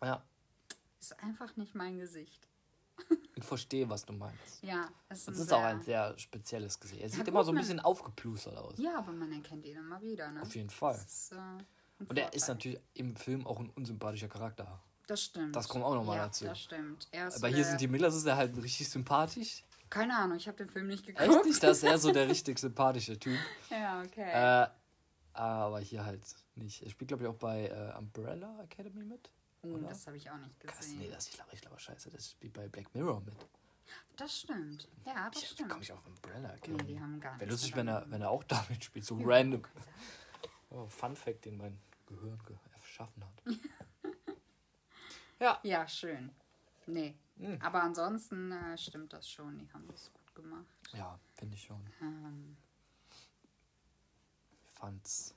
[0.04, 0.22] Ja,
[1.00, 2.46] Ist einfach nicht mein Gesicht.
[3.34, 4.62] ich verstehe, was du meinst.
[4.62, 7.02] Ja, es ist, ist auch ein sehr spezielles Gesicht.
[7.02, 8.74] Er sieht gut, immer so ein bisschen aufgeplustert aus.
[8.78, 10.42] Ja, aber man erkennt ihn immer wieder, ne?
[10.42, 10.94] Auf jeden Fall.
[10.94, 11.36] Ist, äh,
[12.08, 14.80] Und er ist natürlich im Film auch ein unsympathischer Charakter.
[15.06, 15.54] Das stimmt.
[15.54, 16.44] Das kommt auch noch mal ja, dazu.
[16.46, 17.08] Das stimmt.
[17.10, 19.64] Er Aber hier der- sind die Millers, ist er halt richtig sympathisch.
[19.90, 21.28] Keine Ahnung, ich habe den Film nicht geguckt.
[21.28, 21.62] Echt nicht?
[21.62, 23.38] Das ist er so der richtig sympathische Typ.
[23.70, 24.30] Ja, okay.
[24.64, 24.68] Äh,
[25.34, 26.22] aber hier halt
[26.54, 26.82] nicht.
[26.82, 29.28] Er spielt, glaube ich, auch bei äh, Umbrella Academy mit.
[29.64, 29.88] Oh, oder?
[29.88, 30.98] das habe ich auch nicht Krass, gesehen.
[30.98, 33.34] nee, das ich glaube, ich glaube, scheiße, das spielt bei Black Mirror mit.
[34.16, 34.88] Das stimmt.
[35.04, 35.70] Ja, das Ich stimmt.
[35.70, 36.84] komme ich auf Umbrella Nee, Academy.
[36.84, 39.62] die haben gar Wäre lustig, wenn er, wenn er auch damit spielt, so random.
[40.70, 43.42] Oh, Fun Fact, den mein Gehirn ge erschaffen hat.
[45.40, 45.60] ja.
[45.62, 46.30] Ja, schön.
[46.86, 47.16] Nee.
[47.38, 47.60] Hm.
[47.60, 49.58] Aber ansonsten äh, stimmt das schon.
[49.58, 50.66] Die haben das gut gemacht.
[50.92, 51.84] Ja, finde ich schon.
[52.00, 52.56] Ähm,
[54.64, 55.34] Ich fand's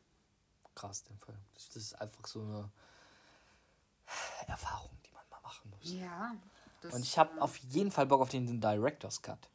[0.75, 1.37] krass, den Film.
[1.55, 2.71] Das ist einfach so eine
[4.47, 5.91] Erfahrung, die man mal machen muss.
[5.91, 6.35] ja.
[6.91, 9.49] Und ich habe auf jeden Fall Bock auf den Director's Cut.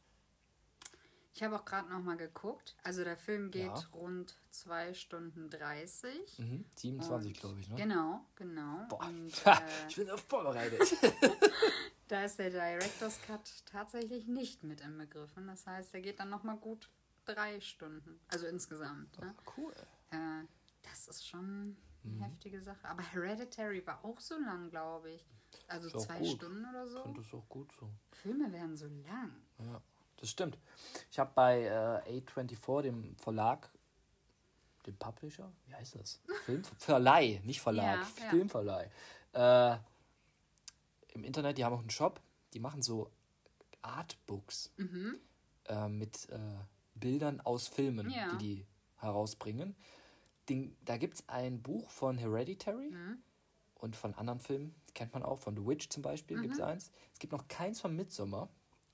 [1.33, 2.75] Ich habe auch gerade noch mal geguckt.
[2.83, 3.83] Also der Film geht Ja.
[3.93, 6.37] rund 2 Stunden 30.
[6.37, 7.75] Mhm, 27, Und- glaube ich, ne?
[7.75, 8.85] Genau, genau.
[8.89, 9.55] Boah, Und äh,
[9.89, 10.79] ich bin auf vorbereitet.
[12.07, 15.47] da ist der Director's Cut tatsächlich nicht mit inbegriffen.
[15.47, 16.87] Das heißt, der geht dann noch mal gut
[17.25, 18.19] drei Stunden.
[18.27, 19.17] Also insgesamt.
[19.19, 19.33] Ne?
[19.57, 19.73] cool.
[20.11, 20.43] Äh,
[20.83, 22.21] das ist schon Mhm.
[22.21, 22.87] heftige Sache.
[22.87, 25.25] Aber Hereditary war auch so lang, glaube ich.
[25.67, 26.23] Also Ist zwei.
[26.23, 27.03] Stunden oder so.
[27.15, 27.89] Das ist auch gut so.
[28.11, 29.31] Filme werden so lang.
[29.59, 29.81] Ja,
[30.17, 30.57] das stimmt.
[31.11, 33.69] Ich habe bei äh, A24, dem Verlag,
[34.85, 36.19] dem Publisher, wie heißt das?
[36.45, 38.29] Film Verleih, nicht Verlag, Ja, ja.
[38.29, 38.89] Filmverleih.
[39.33, 39.77] Äh,
[41.13, 42.19] Im Internet, die haben auch einen Shop,
[42.53, 43.09] die machen so
[43.81, 44.71] Artbooks
[45.67, 46.39] äh, mit äh,
[46.95, 48.31] Bildern aus Filmen, Ja.
[48.35, 48.65] die die
[48.97, 49.75] herausbringen.
[50.49, 53.17] Den, da gibt es ein Buch von Hereditary Mhm.
[53.75, 56.91] und von anderen Filmen, kennt man auch, von The Witch zum Beispiel gibt es eins.
[57.13, 58.49] Es gibt noch keins von Midsommar.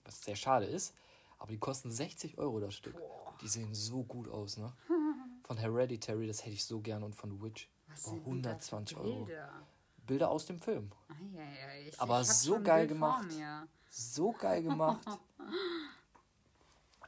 [0.05, 0.95] was sehr schade ist.
[1.38, 2.95] Aber die kosten 60 Euro das Stück.
[3.41, 4.73] Die sehen so gut aus, ne?
[5.43, 7.69] Von Hereditary, das hätte ich so gern und von The Witch.
[7.88, 9.27] Was für 120 Euro.
[10.05, 10.29] Bilder?
[10.29, 10.91] Aus dem Film.
[11.09, 13.31] Eieiei, ich- Aber ich so geil Bild vor gemacht.
[13.31, 13.67] mir.
[13.89, 15.07] So geil gemacht.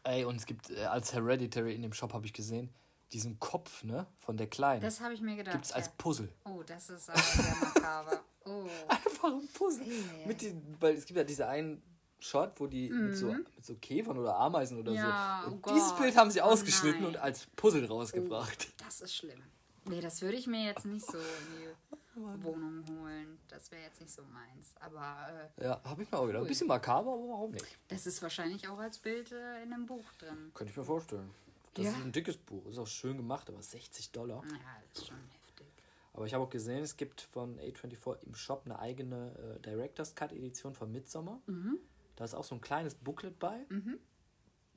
[0.04, 2.70] Ey, und es gibt, äh, als Hereditary in dem Shop habe ich gesehen,
[3.14, 4.82] diesen Kopf, ne, von der Kleinen.
[4.82, 5.54] Das habe ich mir gedacht.
[5.54, 5.92] Gibt es als ja.
[5.98, 6.30] Puzzle.
[6.46, 8.22] Oh, das ist aber sehr makaber.
[8.46, 8.66] Oh.
[8.88, 9.86] Einfach ein Puzzle.
[9.86, 10.28] Hey.
[10.28, 11.82] Mit den, weil es gibt ja diese einen
[12.20, 14.98] Shot, wo die mit, so, mit so Käfern oder Ameisen oder Mhm.
[14.98, 15.50] Ja, so.
[15.50, 16.00] oh Und dieses Gott.
[16.00, 17.16] Bild haben sie Oh ausgeschnitten nein.
[17.16, 18.72] und als Puzzle rausgebracht.
[18.86, 19.42] Das ist schlimm.
[19.86, 21.24] Nee, das würde ich mir jetzt nicht so in
[21.58, 23.40] die Wohnung holen.
[23.48, 24.74] Das wäre jetzt nicht so meins.
[24.80, 26.42] Aber äh, Ja, habe ich mir auch gedacht.
[26.42, 26.48] Ein Cool.
[26.50, 27.66] bisschen makaber, aber warum nicht?
[27.88, 30.52] das ist wahrscheinlich auch als Bild äh, in einem Buch drin.
[30.54, 31.32] Könnte ich mir vorstellen.
[31.74, 31.92] Das Ja.
[31.92, 32.66] ist ein dickes Buch.
[32.68, 34.44] Ist auch schön gemacht, aber 60 Dollar.
[34.46, 34.58] Ja,
[34.94, 35.68] das ist schon heftig.
[36.14, 40.14] Aber ich habe auch gesehen, es gibt von A24 im Shop eine eigene äh, Director's
[40.14, 41.42] Cut Edition von Midsommar.
[41.48, 41.80] Mhm.
[42.18, 43.66] Da ist auch so ein kleines Booklet bei.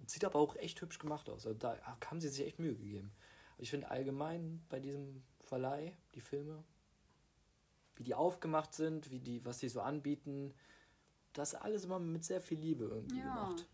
[0.06, 1.46] Sieht aber auch echt hübsch gemacht aus.
[1.46, 1.76] Also da
[2.06, 3.10] haben sie sich echt Mühe gegeben.
[3.58, 6.62] Ich finde allgemein bei diesem Verleih, die Filme,
[7.96, 10.54] wie die aufgemacht sind, wie die, was sie so anbieten,
[11.32, 13.24] das ist alles immer mit sehr viel Liebe irgendwie Ja.
[13.34, 13.66] gemacht.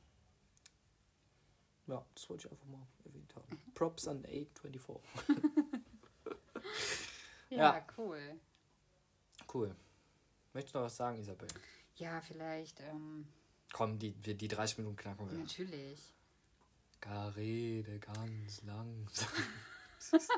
[1.90, 3.60] Ja, das wollte ich einfach mal erwähnt haben.
[3.74, 5.00] Props an A24.
[7.50, 7.86] Ja, Ja.
[7.98, 8.40] cool.
[9.52, 9.74] Cool.
[10.52, 11.48] Möchtest du noch was sagen, Isabel?
[11.96, 13.26] Ja, vielleicht, ähm,
[13.72, 15.36] Komm, die, wir- die 30 Minuten knacken wir.
[15.38, 16.14] natürlich.
[17.00, 19.28] Gar rede ganz langsam.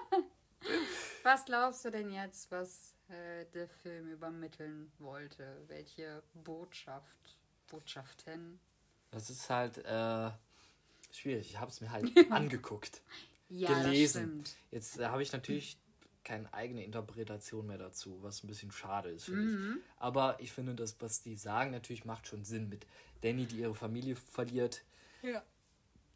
[1.24, 5.62] Was glaubst du denn jetzt, was äh, der Film übermitteln wollte?
[5.68, 7.36] Welche Botschaft,
[7.68, 8.58] Botschaften?
[9.10, 10.30] Das ist halt äh,
[11.12, 11.50] schwierig.
[11.50, 13.02] Ich habe es mir halt angeguckt,
[13.48, 14.44] Ja, gelesen.
[14.70, 15.76] Jetzt äh, habe ich natürlich
[16.24, 19.82] keine eigene Interpretation mehr dazu, was ein bisschen schade ist, finde ich.
[19.98, 22.86] Aber ich finde, das, was die sagen, natürlich macht schon Sinn mit
[23.22, 24.84] Danny, die ihre Familie verliert,
[25.22, 25.42] Ja.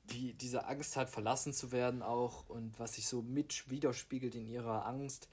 [0.04, 4.46] die diese Angst hat, verlassen zu werden auch und was sich so mit widerspiegelt in
[4.46, 5.28] ihrer Angst,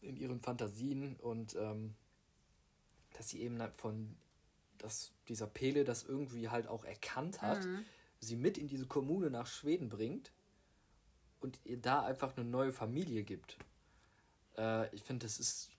[0.00, 1.94] in ihren Fantasien und ähm,
[3.12, 4.16] dass sie eben von
[4.78, 7.66] dass dieser Pele das irgendwie halt auch erkannt hat,
[8.20, 10.32] sie mit in diese Kommune nach Schweden bringt
[11.40, 13.58] und ihr da einfach eine neue Familie gibt.
[14.56, 15.70] Äh, ich finde, das ist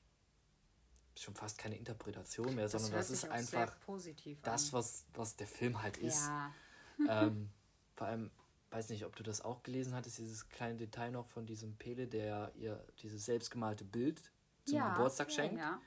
[1.18, 5.48] schon fast keine Interpretation mehr, sondern hört das ist einfach positiv das, was, was der
[5.48, 6.28] Film halt ist.
[6.28, 6.54] Ja,
[7.08, 7.50] Ähm,
[7.94, 8.30] vor allem,
[8.72, 12.08] weiß nicht, ob du das auch gelesen hattest, dieses kleine Detail noch von diesem Pele,
[12.08, 14.22] der ihr dieses selbstgemalte Bild
[14.66, 15.82] zum ja, Geburtstag schenkt Ja.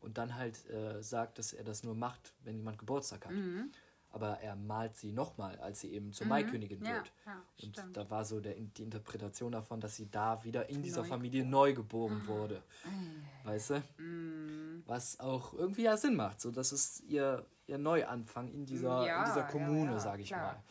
[0.00, 3.32] und dann halt äh, sagt, dass er das nur macht, wenn jemand Geburtstag hat.
[3.32, 3.72] Mhm.
[4.14, 7.12] Aber er malt sie nochmal, als sie eben zur Maikönigin Ja, wird.
[7.24, 7.96] ja, und stimmt.
[7.96, 11.44] da war so der, die Interpretation davon, dass sie da wieder in dieser Neu Familie
[11.46, 12.62] neu geboren wurde.
[12.84, 13.82] Ah, Weißt du?
[13.96, 14.82] Mhm.
[14.86, 16.42] Was auch irgendwie ja Sinn macht.
[16.42, 20.62] So, das ist ihr, ihr Neuanfang in dieser, Ja, in dieser Kommune, sage ich klar.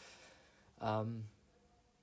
[0.79, 1.01] mal.
[1.01, 1.25] Ähm,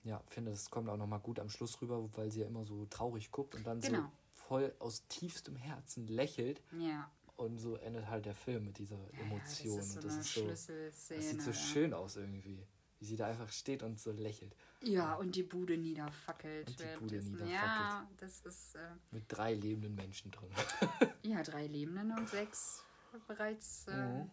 [0.05, 2.85] ja, finde, das kommt auch nochmal gut am Schluss rüber, weil sie ja immer so
[2.87, 4.11] traurig guckt und dann so Genau.
[4.33, 6.62] voll aus tiefstem Herzen lächelt.
[6.72, 7.09] Ja.
[7.38, 9.70] Und so endet halt der Film mit dieser Emotion.
[9.70, 11.20] Ja, das ist so und das ist so, Schlüsselszene.
[11.20, 11.57] das sieht so ja.
[11.57, 12.66] schön aus irgendwie.
[12.98, 14.57] Wie sie da einfach steht und so lächelt.
[14.83, 16.66] Ja, und die Bude niederfackelt.
[16.68, 17.31] Und die Bude währenddessen.
[17.37, 17.53] niederfackelt.
[17.62, 18.81] Ja, das ist, äh,
[19.12, 20.51] Mit drei lebenden Menschen drin.
[21.22, 22.83] ja, drei Lebenden und sechs
[23.29, 24.31] bereits äh, Mhm.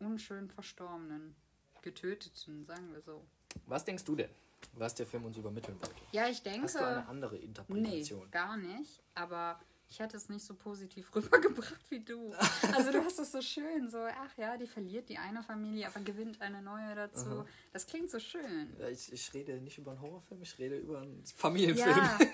[0.00, 1.34] unschön Verstorbenen.
[1.80, 3.24] Getöteten, sagen wir so.
[3.64, 4.28] Was denkst du denn,
[4.74, 5.94] was der Film uns übermitteln wollte?
[6.12, 6.64] Ja, ich denke.
[6.64, 8.30] Hast du eine andere Nee, Interpretation?
[8.30, 9.02] gar nicht.
[9.14, 9.58] Aber
[9.90, 12.32] ich hätte es nicht so positiv rübergebracht wie du.
[12.74, 16.00] Also du hast es so schön, so, ach ja, die verliert die eine Familie, aber
[16.00, 17.44] gewinnt eine neue dazu.
[17.72, 18.74] Das klingt so schön.
[18.78, 21.96] Ja, Ich, ich rede nicht über einen Horrorfilm, ich rede über einen Familienfilm.
[21.96, 22.18] Ja,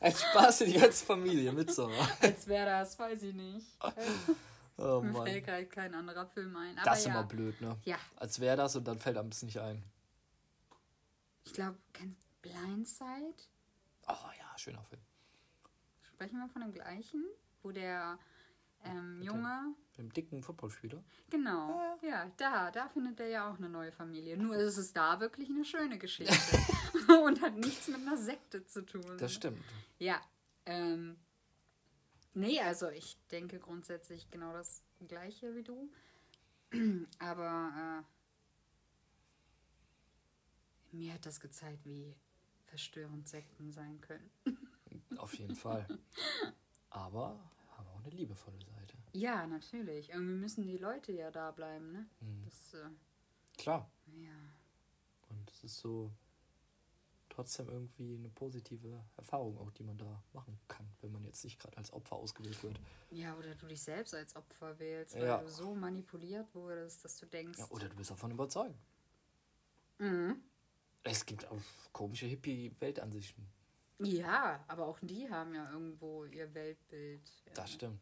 [0.00, 2.08] Ein Spaß für die ganze Familie, Midsommar.
[2.20, 3.66] als wäre das, weiß ich nicht.
[4.78, 5.24] Oh Mir Mann.
[5.26, 6.78] fällt gerade kein anderer Film ein.
[6.84, 7.12] Das ist ja.
[7.12, 7.78] immer blöd, ne?
[7.84, 9.82] Ja, Als wäre das und dann fällt einem das nicht ein.
[11.46, 11.78] ich glaube,
[12.42, 13.32] Blindside?
[14.06, 15.00] Oh ja, schöner Film.
[16.16, 17.26] Sprechen wir von dem gleichen?
[17.62, 18.18] Wo der
[18.84, 21.04] ähm, Junge Mit dem dicken Footballspieler.
[21.28, 24.38] Genau, ja, da, da findet er ja auch eine neue Familie.
[24.38, 26.32] Nur ist es da wirklich eine schöne Geschichte
[27.22, 29.18] und hat nichts mit einer Sekte zu tun.
[29.18, 29.62] Das stimmt.
[29.98, 30.18] Ja,
[30.64, 31.18] ähm,
[32.32, 35.92] nee, also ich denke grundsätzlich genau das gleiche wie du.
[37.18, 38.04] Aber
[40.92, 42.16] äh, mir hat das gezeigt, wie
[42.64, 44.30] verstörend Sekten sein können.
[45.18, 45.86] Auf jeden Fall.
[46.90, 47.38] Aber
[47.76, 48.96] haben auch eine liebevolle Seite.
[49.12, 50.10] Ja, natürlich.
[50.10, 52.06] Irgendwie müssen die Leute ja da bleiben, ne?
[52.20, 52.42] Mhm.
[52.44, 52.88] Das, äh,
[53.58, 53.90] Klar.
[54.06, 54.32] ja.
[55.28, 56.10] Und es ist so
[57.28, 61.58] trotzdem irgendwie eine positive Erfahrung auch, die man da machen kann, wenn man jetzt nicht
[61.58, 62.80] gerade als Opfer ausgewählt wird.
[63.10, 65.38] Ja, oder du dich selbst als Opfer wählst, weil Ja.
[65.38, 68.74] du so manipuliert wurdest, dass du denkst, Ja, oder du bist davon überzeugt.
[69.98, 70.42] mhm.
[71.02, 71.60] Es gibt auch
[71.92, 73.46] komische Hippie-Weltansichten.
[73.98, 78.00] Ja, aber auch die haben ja irgendwo ihr Weltbild äh, Das stimmt.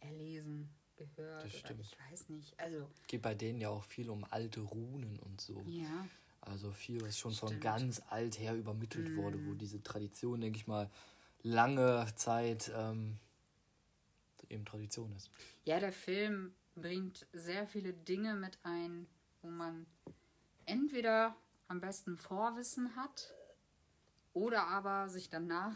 [0.00, 1.44] erlesen, gehört.
[1.44, 1.80] Das stimmt.
[1.80, 2.58] Ich weiß nicht.
[2.60, 5.60] Also, Geht bei denen ja auch viel um alte Runen und so.
[5.66, 6.06] ja.
[6.44, 7.60] Also viel, was schon von Stimmt.
[7.60, 7.64] Mhm.
[7.64, 10.90] ganz alt her übermittelt wurde, wo diese Tradition, denke ich mal,
[11.42, 13.16] lange Zeit ähm,
[14.48, 15.30] eben Tradition ist.
[15.64, 19.06] Ja, der Film bringt sehr viele Dinge mit ein,
[19.40, 19.86] wo man
[20.66, 21.36] entweder
[21.68, 23.32] am besten Vorwissen hat
[24.34, 25.74] oder aber sich danach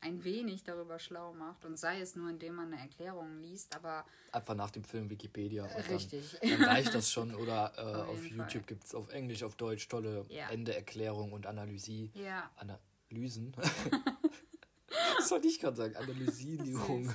[0.00, 4.04] ein wenig darüber schlau macht und sei es nur, indem man eine Erklärung liest, aber
[4.32, 5.64] Einfach nach dem Film Wikipedia.
[5.64, 6.36] Richtig.
[6.42, 7.34] Dann, dann reicht das schon.
[7.34, 10.50] Oder äh, Auf auf, YouTube gibt es auf Englisch, auf Deutsch tolle Ja.
[10.50, 12.10] Ende-Erklärung und Analysie.
[12.14, 13.52] ja, Analysen.
[15.18, 15.96] das wollte ich gerade sagen.
[15.96, 17.10] Analysierung.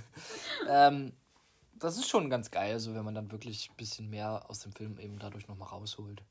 [0.68, 1.14] ähm,
[1.76, 4.72] das ist schon ganz geil, so wenn man dann wirklich ein bisschen mehr aus dem
[4.74, 6.24] Film eben dadurch nochmal rausholt.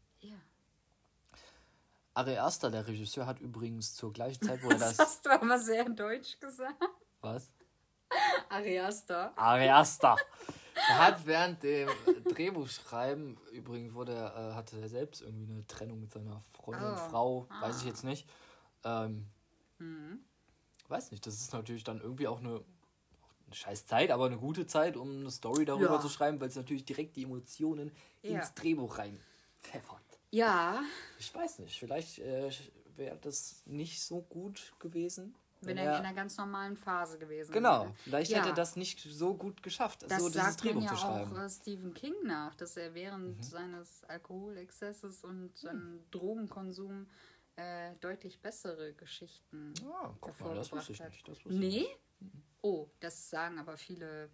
[2.19, 4.99] Ari Aster, der Regisseur, hat übrigens zur gleichen Zeit, wo er Das das.
[4.99, 6.77] hast du aber sehr in Deutsch gesagt.
[7.21, 7.53] Was?
[8.49, 8.81] Ari
[9.71, 10.17] Aster.
[10.89, 11.89] Er hat während dem
[12.27, 16.97] Drehbuchschreiben, übrigens wurde er, äh, hatte er selbst irgendwie eine Trennung mit seiner Freundin, Oh.
[16.97, 18.29] Frau, weiß ich jetzt nicht.
[18.85, 19.29] Ähm,
[19.79, 20.19] Mhm.
[20.89, 22.65] weiß nicht, das ist natürlich dann irgendwie auch eine,
[23.47, 26.01] eine scheiß Zeit, aber eine gute Zeit, um eine Story darüber Ja.
[26.01, 28.39] zu schreiben, weil es natürlich direkt die Emotionen Ja.
[28.41, 29.21] ins Drehbuch rein
[29.61, 30.03] pfeffert.
[30.31, 30.83] Ja,
[31.19, 32.51] Ich weiß nicht, vielleicht äh,
[32.97, 35.35] wäre das nicht so gut gewesen.
[35.63, 37.95] wenn er in einer ganz normalen Phase gewesen genau, wäre.
[38.05, 38.39] vielleicht Ja.
[38.39, 41.31] hätte er das nicht so gut geschafft, Das so dieses sagt Drehbuch ja zu schreiben.
[41.31, 41.37] Mhm.
[41.37, 47.09] auch äh, Stephen King nach, dass er während seines Alkoholexzesses und seinem Drogenkonsum
[47.57, 51.11] äh, deutlich bessere Geschichten Ah, guck mal, das wusste ich hat.
[51.11, 51.27] nicht.
[51.27, 51.81] Das wusste Nee?
[51.81, 51.99] nicht.
[52.63, 54.29] Oh, das sagen aber viele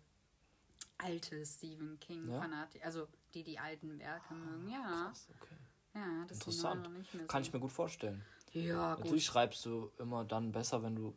[0.98, 4.68] alte Stephen King-Fanatiker, also die die alten Werke mögen.
[4.68, 5.54] Ja, Ah, Krass, okay.
[5.94, 6.90] Ja, das Interessant.
[7.14, 7.48] Mehr Kann so.
[7.48, 8.24] ich mir gut vorstellen.
[8.52, 9.04] Ja, gut.
[9.04, 11.14] Natürlich schreibst du immer dann besser, wenn du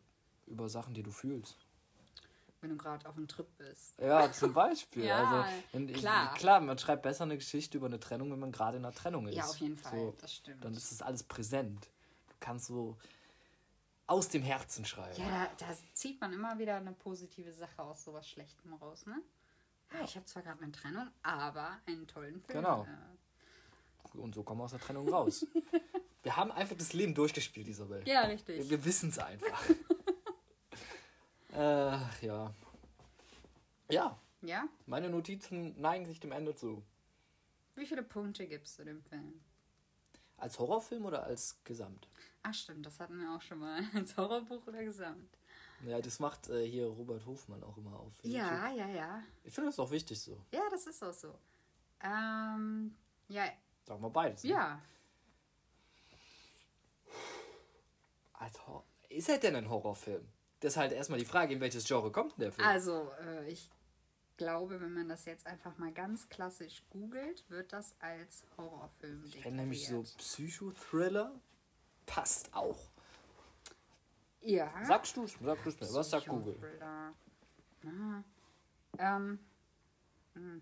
[0.48, 1.58] über Sachen, die du fühlst.
[2.62, 4.00] Wenn du gerade auf dem Trip bist.
[4.00, 5.04] Ja, zum Beispiel.
[5.06, 6.34] Ja, also, ich, klar.
[6.34, 9.28] klar, man schreibt besser eine Geschichte über eine Trennung, wenn man gerade in einer Trennung
[9.28, 9.36] ist.
[9.36, 10.00] Ja, auf jeden Fall.
[10.00, 10.66] So, das stimmt.
[10.66, 11.92] dann ist es alles präsent.
[12.30, 12.98] Du kannst so
[14.08, 15.22] aus dem Herzen schreiben.
[15.22, 19.22] Ja, da, da zieht man immer wieder eine positive Sache aus sowas Schlechtem raus, ne?
[19.94, 22.60] Ja, ich habe zwar gerade eine Trennung, aber einen tollen Film.
[22.60, 22.88] Genau.
[24.20, 25.46] Und so kommen wir aus der Trennung raus.
[26.24, 28.02] wir haben einfach das Leben durchgespielt, Isabel.
[28.08, 28.70] Ja, Wir, richtig.
[28.70, 29.62] wir wissen es einfach.
[31.54, 32.54] äh, ja.
[33.90, 34.68] Ja, Ja?
[34.86, 36.84] meine Notizen neigen sich dem Ende zu.
[37.76, 39.40] Wie viele Punkte gibst du dem Film?
[40.38, 42.08] Als Horrorfilm oder als Gesamt?
[42.44, 43.82] Ach stimmt, das hatten wir auch schon mal.
[43.94, 45.38] Als Horrorbuch oder Gesamt.
[45.86, 48.14] Ja, das macht äh, hier Robert Hofmann auch immer auf.
[48.24, 48.40] YouTube.
[48.42, 49.24] Ja, ja, ja.
[49.44, 50.38] Ich finde das auch wichtig so.
[50.52, 51.34] Ja, das ist auch so.
[52.02, 52.96] Ähm,
[53.28, 53.46] ja,
[53.88, 54.44] Sagen wir beides.
[54.44, 54.50] ne?
[54.50, 54.82] ja.
[58.34, 60.28] Als Hor ist er denn ein Horrorfilm?
[60.60, 62.68] Das ist halt erstmal die Frage, in welches Genre kommt denn der Film?
[62.68, 63.72] Also, äh, ich
[64.36, 69.42] glaube, wenn man das jetzt einfach mal ganz klassisch googelt, wird das als Horrorfilm ich
[69.42, 70.04] kenne nämlich so.
[70.18, 71.40] Psychothriller.
[72.06, 72.90] Passt auch.
[74.42, 74.72] Ja.
[74.86, 75.38] Sagst du es?
[75.42, 75.94] Sag du's mir.
[75.94, 76.58] Was sagt Google?
[76.82, 77.12] Ah.
[78.98, 79.40] Ähm.
[80.34, 80.62] hm.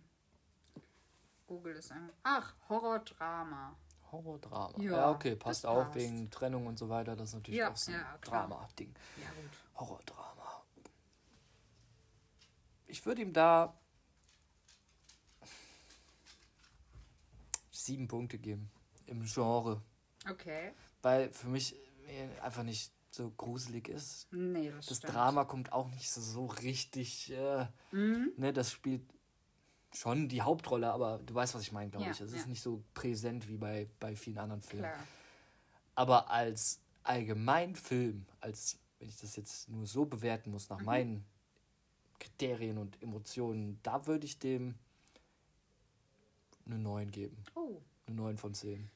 [1.48, 2.10] Google ist ein.
[2.24, 3.76] Ach, Horrordrama.
[4.12, 4.74] Horrordrama.
[4.80, 5.96] Ja, Ja, okay, passt auch passt.
[5.96, 7.16] wegen Trennung und so weiter.
[7.16, 8.18] Das ist natürlich Ja, auch so ein ja.
[8.22, 8.94] Drama-Ding.
[9.22, 9.50] Ja, gut.
[9.80, 10.64] Horrordrama.
[12.88, 13.78] Ich würde ihm da
[17.72, 18.72] sieben Punkte geben
[19.06, 19.82] im Genre,
[20.30, 20.74] Okay.
[21.02, 21.76] weil für mich
[22.42, 24.28] einfach nicht so gruselig ist.
[24.32, 25.00] Nee, das, Das.
[25.02, 27.32] Drama kommt auch nicht so, so richtig.
[27.32, 28.34] Äh, Mhm.
[28.38, 29.04] ne, das spielt
[29.96, 32.20] schon die Hauptrolle, aber du weißt, was ich meine, glaube Ja, ich.
[32.22, 32.38] Es ja.
[32.38, 34.84] ist nicht so präsent wie bei, bei vielen anderen Filmen.
[34.86, 35.08] Klar.
[35.96, 40.76] Aber als Allgemeinfilm, als wenn ich das jetzt nur so bewerten muss, Mhm.
[40.76, 41.26] nach meinen
[42.20, 44.76] Kriterien und Emotionen, da würde ich dem
[46.66, 47.44] eine 9 geben.
[47.56, 48.90] Oh, Eine 9 von 10.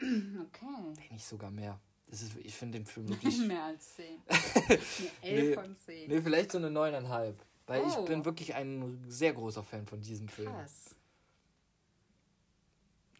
[0.00, 0.66] okay.
[0.94, 1.80] Wenn nicht sogar mehr.
[2.10, 3.38] Das ist, ich finde den Film wirklich.
[3.40, 4.22] Mehr als 10.
[4.28, 4.80] Eine 11
[5.22, 6.08] Nee, von 10.
[6.08, 7.34] nee, vielleicht so eine 9,5.
[7.68, 8.04] Weil ich Oh.
[8.06, 10.50] bin wirklich ein sehr großer Fan von diesem Film.
[10.50, 10.96] Krass.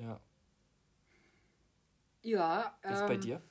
[0.00, 0.20] Ja.
[2.22, 3.42] Ja, Wie ist bei ähm, dir?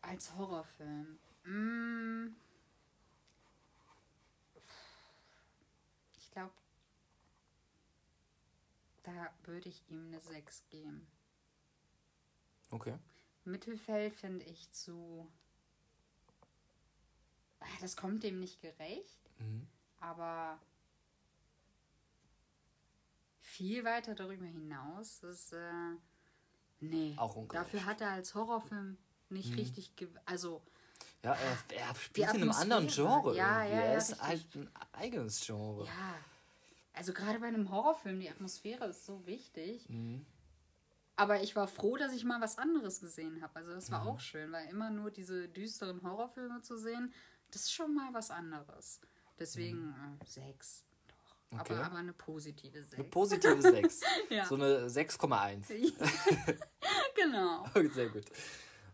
[0.00, 1.18] Als Horrorfilm.
[1.44, 2.34] Mm.
[6.16, 6.52] Ich glaube,
[9.02, 11.06] da würde ich ihm eine 6 geben.
[12.70, 12.98] Okay.
[13.44, 15.30] Mittelfeld finde ich zu
[17.82, 19.66] es kommt dem nicht gerecht, Mhm.
[20.00, 20.58] aber
[23.40, 25.72] viel weiter darüber hinaus ist, äh,
[26.80, 27.14] nee.
[27.16, 27.64] Auch ungerecht.
[27.66, 28.96] Dafür hat er als Horrorfilm
[29.30, 29.54] nicht Mhm.
[29.58, 30.62] richtig, ge also
[31.22, 33.34] Ja, er, er spielt in einem anderen Genre.
[33.36, 33.76] Ja, irgendwie.
[33.76, 35.86] ja, er ja, ist halt ein eigenes Genre.
[35.86, 36.14] ja.
[36.92, 39.88] Also gerade bei einem Horrorfilm, die Atmosphäre ist so wichtig.
[39.88, 40.24] Mhm.
[41.16, 43.56] Aber ich war froh, dass ich mal was anderes gesehen habe.
[43.56, 44.10] Also das war Mhm.
[44.10, 47.12] auch schön, weil immer nur diese düsteren Horrorfilme zu sehen,
[47.54, 49.00] das ist schon mal was anderes.
[49.38, 50.84] Deswegen äh, sechs.
[51.06, 51.36] Doch.
[51.50, 51.60] Mhm.
[51.60, 51.74] Okay.
[51.74, 53.10] Aber, aber eine positive Eine sechs.
[53.10, 54.00] positive 6.
[54.30, 54.44] Ja.
[54.44, 55.66] So eine 6,1.
[57.14, 57.64] genau.
[57.94, 58.24] Sehr gut.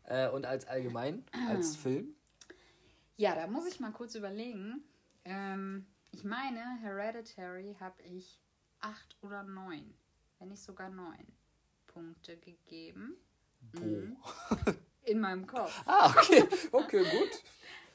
[0.04, 2.14] Äh, und als allgemein, als Film?
[3.16, 4.84] Ja, da muss ich mal kurz überlegen.
[5.24, 8.40] Ähm, ich meine, Hereditary habe ich
[8.80, 9.94] acht oder neun,
[10.38, 11.26] wenn nicht sogar neun
[11.86, 13.16] Punkte gegeben.
[13.72, 14.16] Mhm.
[14.20, 14.72] Wo?
[15.04, 15.82] In meinem Kopf.
[15.86, 16.46] Ah, okay.
[16.72, 17.42] Okay, gut.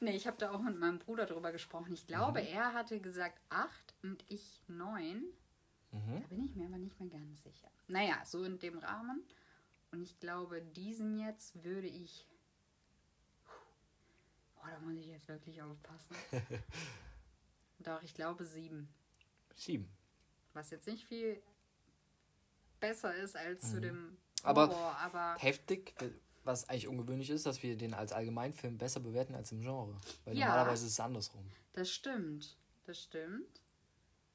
[0.00, 1.92] Nee, ich habe da auch mit meinem Bruder drüber gesprochen.
[1.92, 2.48] Ich glaube, Mhm.
[2.48, 5.24] er hatte gesagt acht und ich neun.
[5.92, 6.20] Mhm.
[6.22, 7.70] Da bin ich mir aber nicht mehr ganz sicher.
[7.88, 9.22] Naja, so in dem Rahmen.
[9.92, 12.26] Und ich glaube, diesen jetzt würde ich.
[14.58, 16.14] Oh, da muss ich jetzt wirklich aufpassen.
[17.78, 18.88] Doch, ich glaube sieben.
[19.54, 19.88] Sieben.
[20.52, 21.40] Was jetzt nicht viel
[22.80, 24.16] besser ist als zu dem Mhm.
[24.42, 25.94] Aber- Horror, aber Heftig,
[26.46, 29.98] was eigentlich ungewöhnlich ist, dass wir den als Allgemeinfilm besser bewerten als im Genre.
[30.24, 30.46] Weil Ja.
[30.46, 31.50] normalerweise ist es andersrum.
[31.72, 32.56] das stimmt.
[32.84, 33.60] Das stimmt.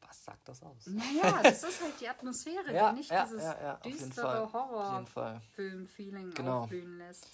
[0.02, 0.88] Was sagt das aus?
[0.88, 4.52] Naja, das ist halt die Atmosphäre, Ja, die nicht ja, dieses ja, düstere.
[4.52, 6.64] Horrorfilm-Feeling Genau.
[6.64, 7.28] aufblühen lässt.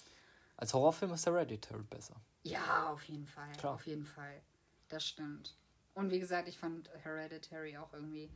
[0.56, 2.14] Als Horrorfilm ist Hereditary besser.
[2.44, 3.50] Ja, auf jeden Fall.
[3.58, 3.74] Klar.
[3.74, 4.40] Auf jeden Fall.
[4.88, 5.56] Das stimmt.
[5.94, 8.30] Und wie gesagt, ich fand Hereditary auch irgendwie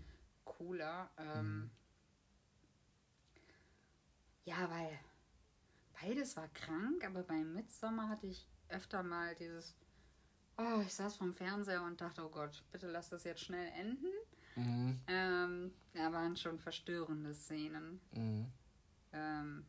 [0.45, 1.09] cooler.
[1.19, 1.71] Ähm, Mhm.
[4.45, 4.99] Ja, weil
[6.03, 9.75] beides war krank, aber beim Midsommar hatte ich öfter mal dieses.
[10.59, 14.07] Oh, ich saß vom Fernseher und dachte, oh Gott, bitte lass das jetzt schnell enden.
[14.57, 15.01] Mhm.
[15.07, 18.01] Ähm, da waren schon verstörende Szenen.
[18.13, 18.53] Mhm.
[19.13, 19.67] Ähm,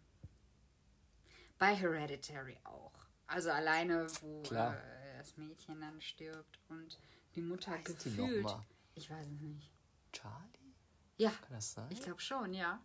[1.58, 2.92] bei Hereditary auch.
[3.28, 7.00] Also alleine, wo äh, das Mädchen dann stirbt und
[7.36, 8.44] die Mutter Heißt die gefühlt.
[8.44, 8.66] mal?
[8.96, 9.72] Ich weiß es nicht.
[10.12, 10.74] Charlie?
[11.18, 11.88] Ja, Kann das sein?
[11.90, 12.82] ich glaube schon, ja.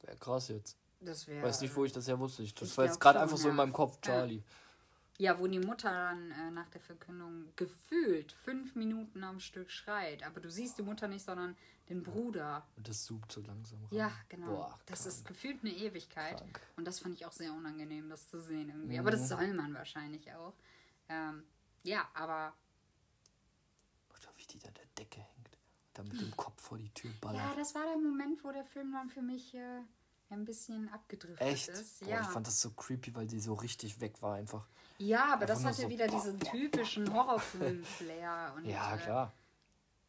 [0.00, 0.78] Wäre krass jetzt.
[1.04, 1.46] Das wäre.
[1.46, 2.42] Weiß nicht, wo ich das ja wusste.
[2.42, 4.00] Ich, das ich war jetzt gerade einfach so in meinem Kopf.
[4.00, 4.42] Charlie.
[5.18, 10.22] Ja, wo die Mutter dann äh, nach der Verkündung gefühlt fünf Minuten am Stück schreit.
[10.24, 11.56] Aber du siehst die Mutter nicht, sondern
[11.88, 12.66] den Bruder.
[12.76, 13.98] Und das zoomt so langsam rein.
[13.98, 14.46] Ja, genau.
[14.46, 16.38] Boah, das ist gefühlt eine Ewigkeit.
[16.38, 16.60] Krank.
[16.76, 18.98] Und das fand ich auch sehr unangenehm, das zu sehen irgendwie.
[18.98, 19.16] Aber Mhm.
[19.16, 20.54] das soll man wahrscheinlich auch.
[21.08, 21.44] Ähm,
[21.82, 22.54] ja, aber
[24.10, 25.48] Oder wie die da an der Decke hängt.
[25.48, 27.38] Und dann mit dem Kopf vor die Tür ballert.
[27.42, 29.80] ja, das war der Moment, wo der Film dann für mich äh,
[30.32, 31.68] ein bisschen abgedriftet Echt?
[31.68, 32.00] ist.
[32.00, 32.20] Boah, Ja.
[32.22, 34.66] Ich fand das so creepy, weil die so richtig weg war einfach.
[34.98, 38.56] ja, aber das einfach nur hatte so- wieder diesen typischen Horrorfilm-Flair.
[38.64, 39.32] Ja, äh, klar.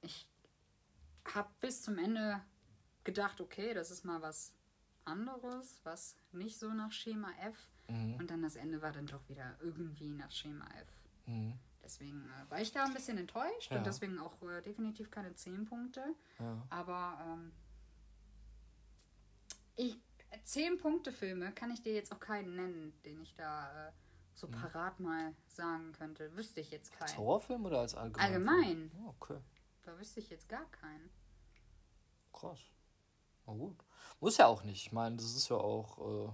[0.01, 0.27] ich
[1.33, 2.41] habe bis zum Ende
[3.03, 4.53] gedacht, okay, das ist mal was
[5.05, 7.55] anderes, was nicht so nach Schema F.
[7.89, 8.15] Mhm.
[8.15, 10.87] Und dann das Ende war dann doch wieder irgendwie nach Schema F.
[11.25, 11.53] Mhm.
[11.83, 13.77] Deswegen äh, war ich da ein bisschen enttäuscht Ja.
[13.77, 16.01] und deswegen auch äh, definitiv keine 10 Punkte.
[16.39, 16.65] Ja.
[16.69, 17.51] Aber ähm,
[19.75, 19.97] ich,
[20.43, 23.91] 10 Punkte Filme kann ich dir jetzt auch keinen nennen, den ich da äh,
[24.33, 26.35] so parat mal sagen könnte.
[26.35, 27.01] Wüsste ich jetzt Mhm.
[27.01, 27.19] Als keinen.
[27.19, 28.25] Horrorfilm oder als allgemein?
[28.33, 28.91] Allgemein.
[29.05, 29.37] Oh, okay,
[29.83, 31.09] Da wüsste ich jetzt gar keinen.
[32.31, 32.59] krass.
[33.45, 33.75] Na gut.
[34.19, 34.85] Muss ja auch nicht.
[34.87, 36.31] Ich meine, das ist ja auch äh,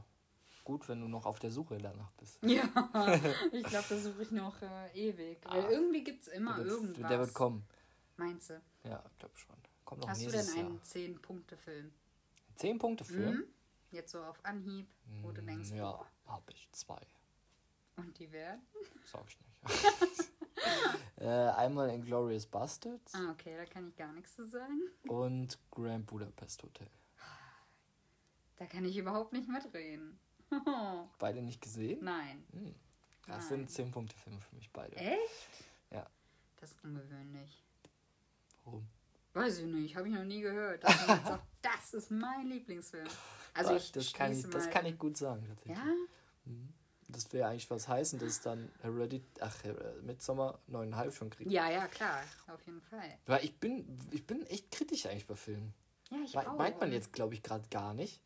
[0.64, 2.40] gut, wenn du noch auf der Suche danach bist.
[2.44, 2.64] Ja,
[3.52, 5.40] ich glaube, da suche ich noch äh, ewig.
[5.44, 5.70] Weil Ah.
[5.70, 7.10] irgendwie gibt es immer der, wird, irgendwas.
[7.10, 7.66] der wird kommen.
[8.18, 8.62] Meinst du?
[8.84, 9.56] Ja, ich glaube schon.
[9.86, 10.56] Kommt noch Hast du denn Jahr.
[10.58, 11.92] einen 10-Punkte-Film?
[12.56, 13.38] Zehn Punkte Film?
[13.38, 13.44] Mhm.
[13.92, 14.88] Jetzt so auf Anhieb,
[15.22, 17.02] wo du denkst, Mm, Ja, boah, habe ich zwei.
[17.96, 18.62] und die werden?
[19.06, 20.30] Sag ich nicht.
[21.18, 24.82] äh, einmal Inglourious Bastards Ah, okay, da kann ich gar nichts zu sagen.
[25.08, 26.90] und Grand Budapest Hotel.
[28.58, 30.20] Da kann ich überhaupt nicht mitreden.
[31.20, 32.04] Beide nicht gesehen?
[32.04, 32.46] Nein.
[32.52, 32.76] Hm.
[33.28, 33.48] Das Nein.
[33.60, 34.96] sind zehn Punkte Filme für mich beide.
[34.98, 35.66] Echt?
[35.92, 36.06] Ja.
[36.58, 37.64] Das ist ungewöhnlich.
[38.66, 38.86] Warum?
[39.34, 40.84] Weiß ich nicht, habe ich noch nie gehört.
[40.84, 43.08] Dass man sagt, das ist mein Lieblingsfilm.
[43.54, 45.78] Also ich das, kann ich, das kann ich gut sagen, tatsächlich.
[45.78, 45.94] Ja?
[47.08, 49.74] Das wäre eigentlich was heißen, dass dann Heredit ach, äh,
[50.04, 51.52] Midsommar neuneinhalb schon kriegt.
[51.52, 52.22] Ja, ja, klar.
[52.48, 53.18] Auf jeden Fall.
[53.26, 55.74] Weil ich bin, ich bin echt kritisch eigentlich bei Filmen.
[56.12, 56.56] Ja, ich Me- auch.
[56.58, 58.22] Meint man jetzt, glaube ich, gerade gar nicht.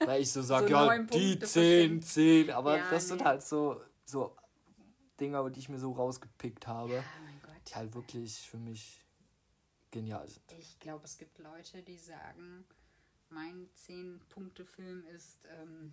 [0.00, 2.04] Weil ich so sage, So ja, die Punkte 10, bestimmt.
[2.06, 2.50] 10.
[2.50, 3.24] Aber Ja, das sind nee.
[3.24, 4.36] halt so, so
[5.20, 7.04] Dinger, die ich mir so rausgepickt habe,
[7.42, 7.54] Gott.
[7.68, 9.04] die halt wirklich für mich
[9.92, 10.42] genial sind.
[10.58, 12.64] Ich glaube, es gibt Leute, die sagen,
[13.32, 15.92] mein 10-Punkte-Film ist ähm,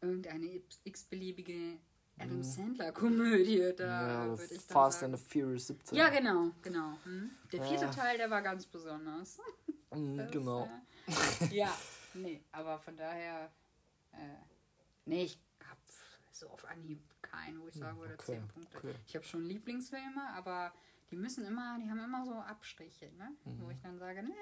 [0.00, 1.78] irgendeine x-beliebige
[2.18, 3.72] Adam Sandler-Komödie.
[3.76, 5.14] Da ja, würde ich dann Fast sagen.
[5.14, 5.96] and the Furious 17.
[5.98, 6.98] Ja, genau, genau.
[7.04, 7.30] Hm?
[7.52, 7.90] Der vierte Ja.
[7.90, 9.38] Teil, der war ganz besonders.
[9.92, 10.68] Mhm, Das, genau.
[11.40, 11.76] Äh, ja,
[12.14, 13.50] nee, aber von daher,
[14.12, 14.18] äh,
[15.04, 15.36] nee, ich
[15.68, 15.78] hab
[16.30, 18.78] so auf Anhieb keinen, wo ich sagen würde, okay, 10 Punkte.
[18.78, 18.94] okay.
[19.08, 20.72] Ich habe schon Lieblingsfilme, aber
[21.10, 23.32] die müssen immer, die haben immer so Abstriche, ne?
[23.44, 23.60] Mhm.
[23.62, 24.32] Wo ich dann sage, ne,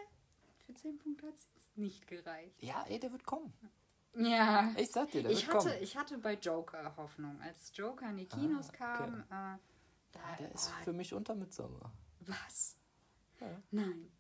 [0.69, 2.63] für 10 Punkte hat es nicht gereicht.
[2.63, 3.53] Ja, ey, der wird kommen.
[4.15, 4.71] Ja.
[4.77, 5.83] Ich sag dir, der Ich wird hatte, kommen.
[5.83, 7.41] ich hatte bei Joker Hoffnung.
[7.41, 8.79] Als Joker in die Kinos Ah, okay.
[8.79, 9.59] kam, äh,
[10.13, 11.91] da, Ja, der ist oh, für mich unter Midsommar.
[12.21, 12.77] was?
[13.41, 13.63] Ja.
[13.71, 14.11] Nein.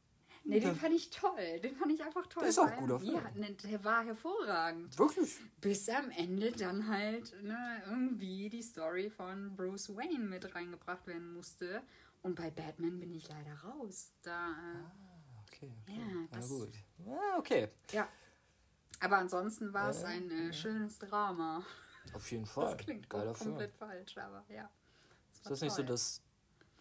[0.44, 1.60] Nee, den fand ich toll.
[1.62, 2.40] Den fand ich einfach toll.
[2.40, 3.12] Der ist auch guter Film.
[3.16, 4.98] Ja, der war hervorragend.
[4.98, 5.36] Wirklich?
[5.60, 11.34] Bis am Ende dann halt ne, irgendwie die Story von Bruce Wayne mit reingebracht werden
[11.34, 11.82] musste.
[12.22, 14.14] Und bei Batman bin ich leider raus.
[14.22, 15.07] Da, äh,
[15.60, 15.72] Okay.
[15.82, 15.98] okay.
[15.98, 16.72] Ja, Na das- gut.
[17.06, 17.68] Ja, okay.
[17.92, 18.08] ja.
[19.00, 21.62] Aber ansonsten war es ein äh, schönes Drama.
[22.14, 22.64] Auf jeden Fall.
[22.66, 23.50] Das klingt Geiler auch Film.
[23.50, 24.68] komplett falsch, aber ja.
[25.32, 25.86] Es Ist war das nicht so, toll.
[25.86, 26.22] dass.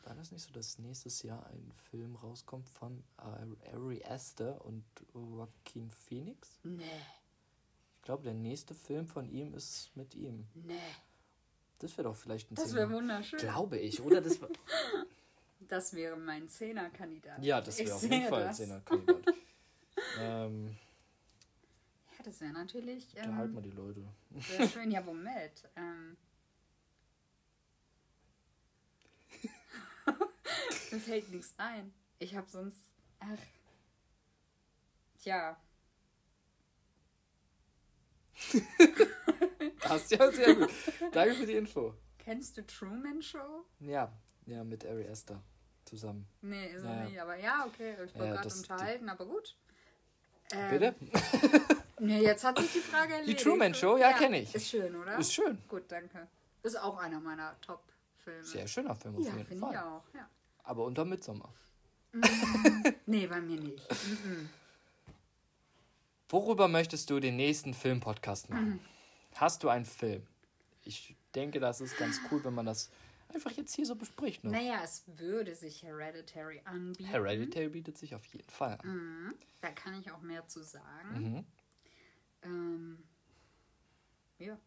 [0.03, 4.85] War das nicht so, dass nächstes Jahr ein Film rauskommt von äh, Ari Aster und
[5.13, 6.59] Joaquin Phoenix?
[6.63, 6.81] Nee,
[7.97, 10.47] Ich glaube, der nächste Film von ihm ist mit ihm.
[10.53, 10.79] nee.
[11.79, 13.37] Das wäre doch vielleicht ein Das wäre wunderschön.
[13.37, 14.19] Glaube ich, oder?
[14.21, 14.49] Das war,
[15.67, 17.43] Das wäre mein Zehner-Kandidat.
[17.43, 18.53] ja, das wäre auf jeden Fall ein.
[18.53, 19.23] Zehner-Kandidat.
[20.19, 20.77] ähm,
[22.17, 24.03] Ja, das wäre natürlich da halten wir ähm, die Leute.
[24.39, 24.91] sehr schön.
[24.91, 25.69] Ja, womit?
[25.75, 26.15] Ähm,
[30.91, 31.93] Mir fällt nichts ein.
[32.19, 32.77] Ich habe sonst.
[33.19, 33.37] Ach.
[35.19, 35.57] Tja.
[39.79, 40.69] Passt ja sehr gut.
[41.11, 41.93] Danke für die Info.
[42.19, 43.65] Kennst du Truman Show?
[43.79, 44.11] Ja,
[44.45, 45.41] ja, mit Ari Aster
[45.87, 46.27] zusammen.
[46.41, 47.03] Nee, ist Ja, er ja.
[47.05, 47.21] nicht.
[47.21, 47.95] Aber ja, okay.
[48.05, 49.55] Ich war Ja, gerade unterhalten, aber gut.
[50.51, 50.95] Ähm, Bitte?
[51.99, 53.41] Nee, jetzt hat sich die Frage erledigt.
[53.43, 53.97] Truman Show?
[53.97, 54.53] Ja, kenn ich.
[54.53, 55.17] Ist schön, oder?
[55.17, 55.57] Ist schön.
[55.67, 56.27] Gut, danke.
[56.63, 58.43] Ist auch einer meiner Top-Filme.
[58.43, 59.83] Sehr schöner Film auf Ja, jeden finde ich Fall.
[59.83, 60.03] auch.
[60.13, 60.29] Ja.
[60.63, 61.53] Aber unter Midsommar.
[63.09, 63.89] Nee, bei mir nicht.
[64.25, 64.49] Mhm.
[66.29, 68.81] Worüber möchtest du den nächsten Film-Podcast machen?
[69.35, 70.25] Hast du einen Film?
[70.83, 72.89] Ich denke, das ist ganz cool, wenn man das
[73.33, 74.43] einfach jetzt hier so bespricht.
[74.43, 74.51] Ne?
[74.51, 77.05] Naja, es würde sich Hereditary anbieten.
[77.09, 78.87] Hereditary bietet sich auf jeden Fall an.
[78.87, 79.33] Mhm.
[79.61, 81.13] Da kann ich auch mehr zu sagen.
[81.33, 81.45] Mhm.
[82.43, 83.03] Ähm,
[84.39, 84.57] ja.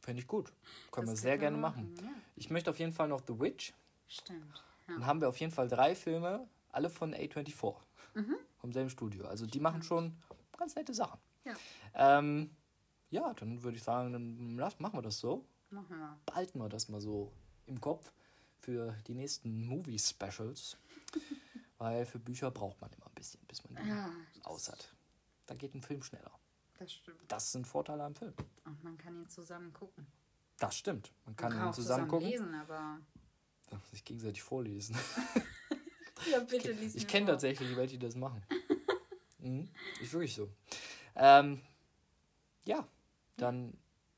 [0.00, 0.52] Finde ich gut.
[0.90, 1.94] Können wir das sehr können gerne wir machen.
[2.02, 3.72] Ja, Ich möchte auf jeden Fall noch The Witch.
[4.08, 4.64] stimmt.
[4.86, 5.06] Dann Ja.
[5.06, 7.76] haben wir auf jeden Fall drei Filme, alle von A24.
[8.14, 8.36] Mhm.
[8.58, 9.26] Vom selben Studio.
[9.26, 10.16] Also die machen schon
[10.56, 11.18] ganz nette Sachen.
[11.44, 11.54] ja,
[11.94, 12.50] Ähm,
[13.10, 15.44] ja, dann würde ich sagen, dann machen wir das so.
[15.70, 16.18] machen wir.
[16.26, 17.32] Behalten wir das mal so
[17.66, 18.12] im Kopf
[18.60, 20.76] für die nächsten Movie-Specials.
[21.78, 24.10] Weil für Bücher braucht man immer ein bisschen, bis man die Ja,
[24.44, 24.94] aus hat.
[25.46, 26.30] Da geht ein Film schneller.
[26.78, 27.18] das stimmt.
[27.28, 28.34] Das sind Vorteile am Film.
[28.64, 30.06] Und man kann ihn zusammen gucken.
[30.58, 31.10] Das stimmt.
[31.24, 32.28] Man Man kann, kann ihn auch zusammen zusammen gucken.
[32.28, 33.00] lesen, aber.
[33.90, 34.96] Sich gegenseitig vorlesen.
[36.30, 38.40] Ja, bitte lies Ich kenne tatsächlich welche, die das machen.
[39.38, 39.68] mhm.
[40.00, 40.48] Ist wirklich so.
[41.16, 41.60] Ähm,
[42.64, 42.86] ja,
[43.38, 43.76] dann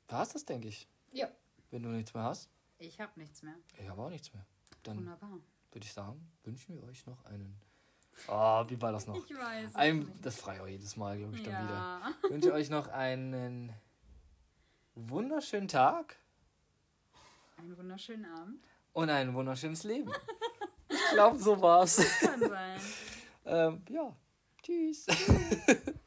[0.09, 0.87] war es das, denke ich.
[1.13, 1.31] Ja,
[1.71, 2.51] Wenn du nichts mehr hast.
[2.79, 3.55] Ich habe nichts mehr.
[3.79, 4.45] Ich habe auch nichts mehr.
[4.83, 5.39] Dann Wunderbar.
[5.73, 7.61] würde ich sagen, wünschen wir euch noch einen.
[8.29, 9.17] Oh, wie war das noch?
[9.17, 9.75] Ich weiß.
[9.75, 11.75] Ein, das frei auch jedes Mal, glaube ich, dann wieder.
[11.75, 12.15] ja.
[12.25, 13.73] Ich wünsche euch noch einen
[14.95, 16.17] wunderschönen Tag
[17.57, 18.65] Einen wunderschönen Abend.
[18.93, 20.13] und ein wunderschönes Leben.
[20.89, 21.97] Ich glaube, so war's.
[22.21, 22.81] Kann sein.
[23.47, 24.15] ähm, ja,
[24.63, 25.07] tschüss.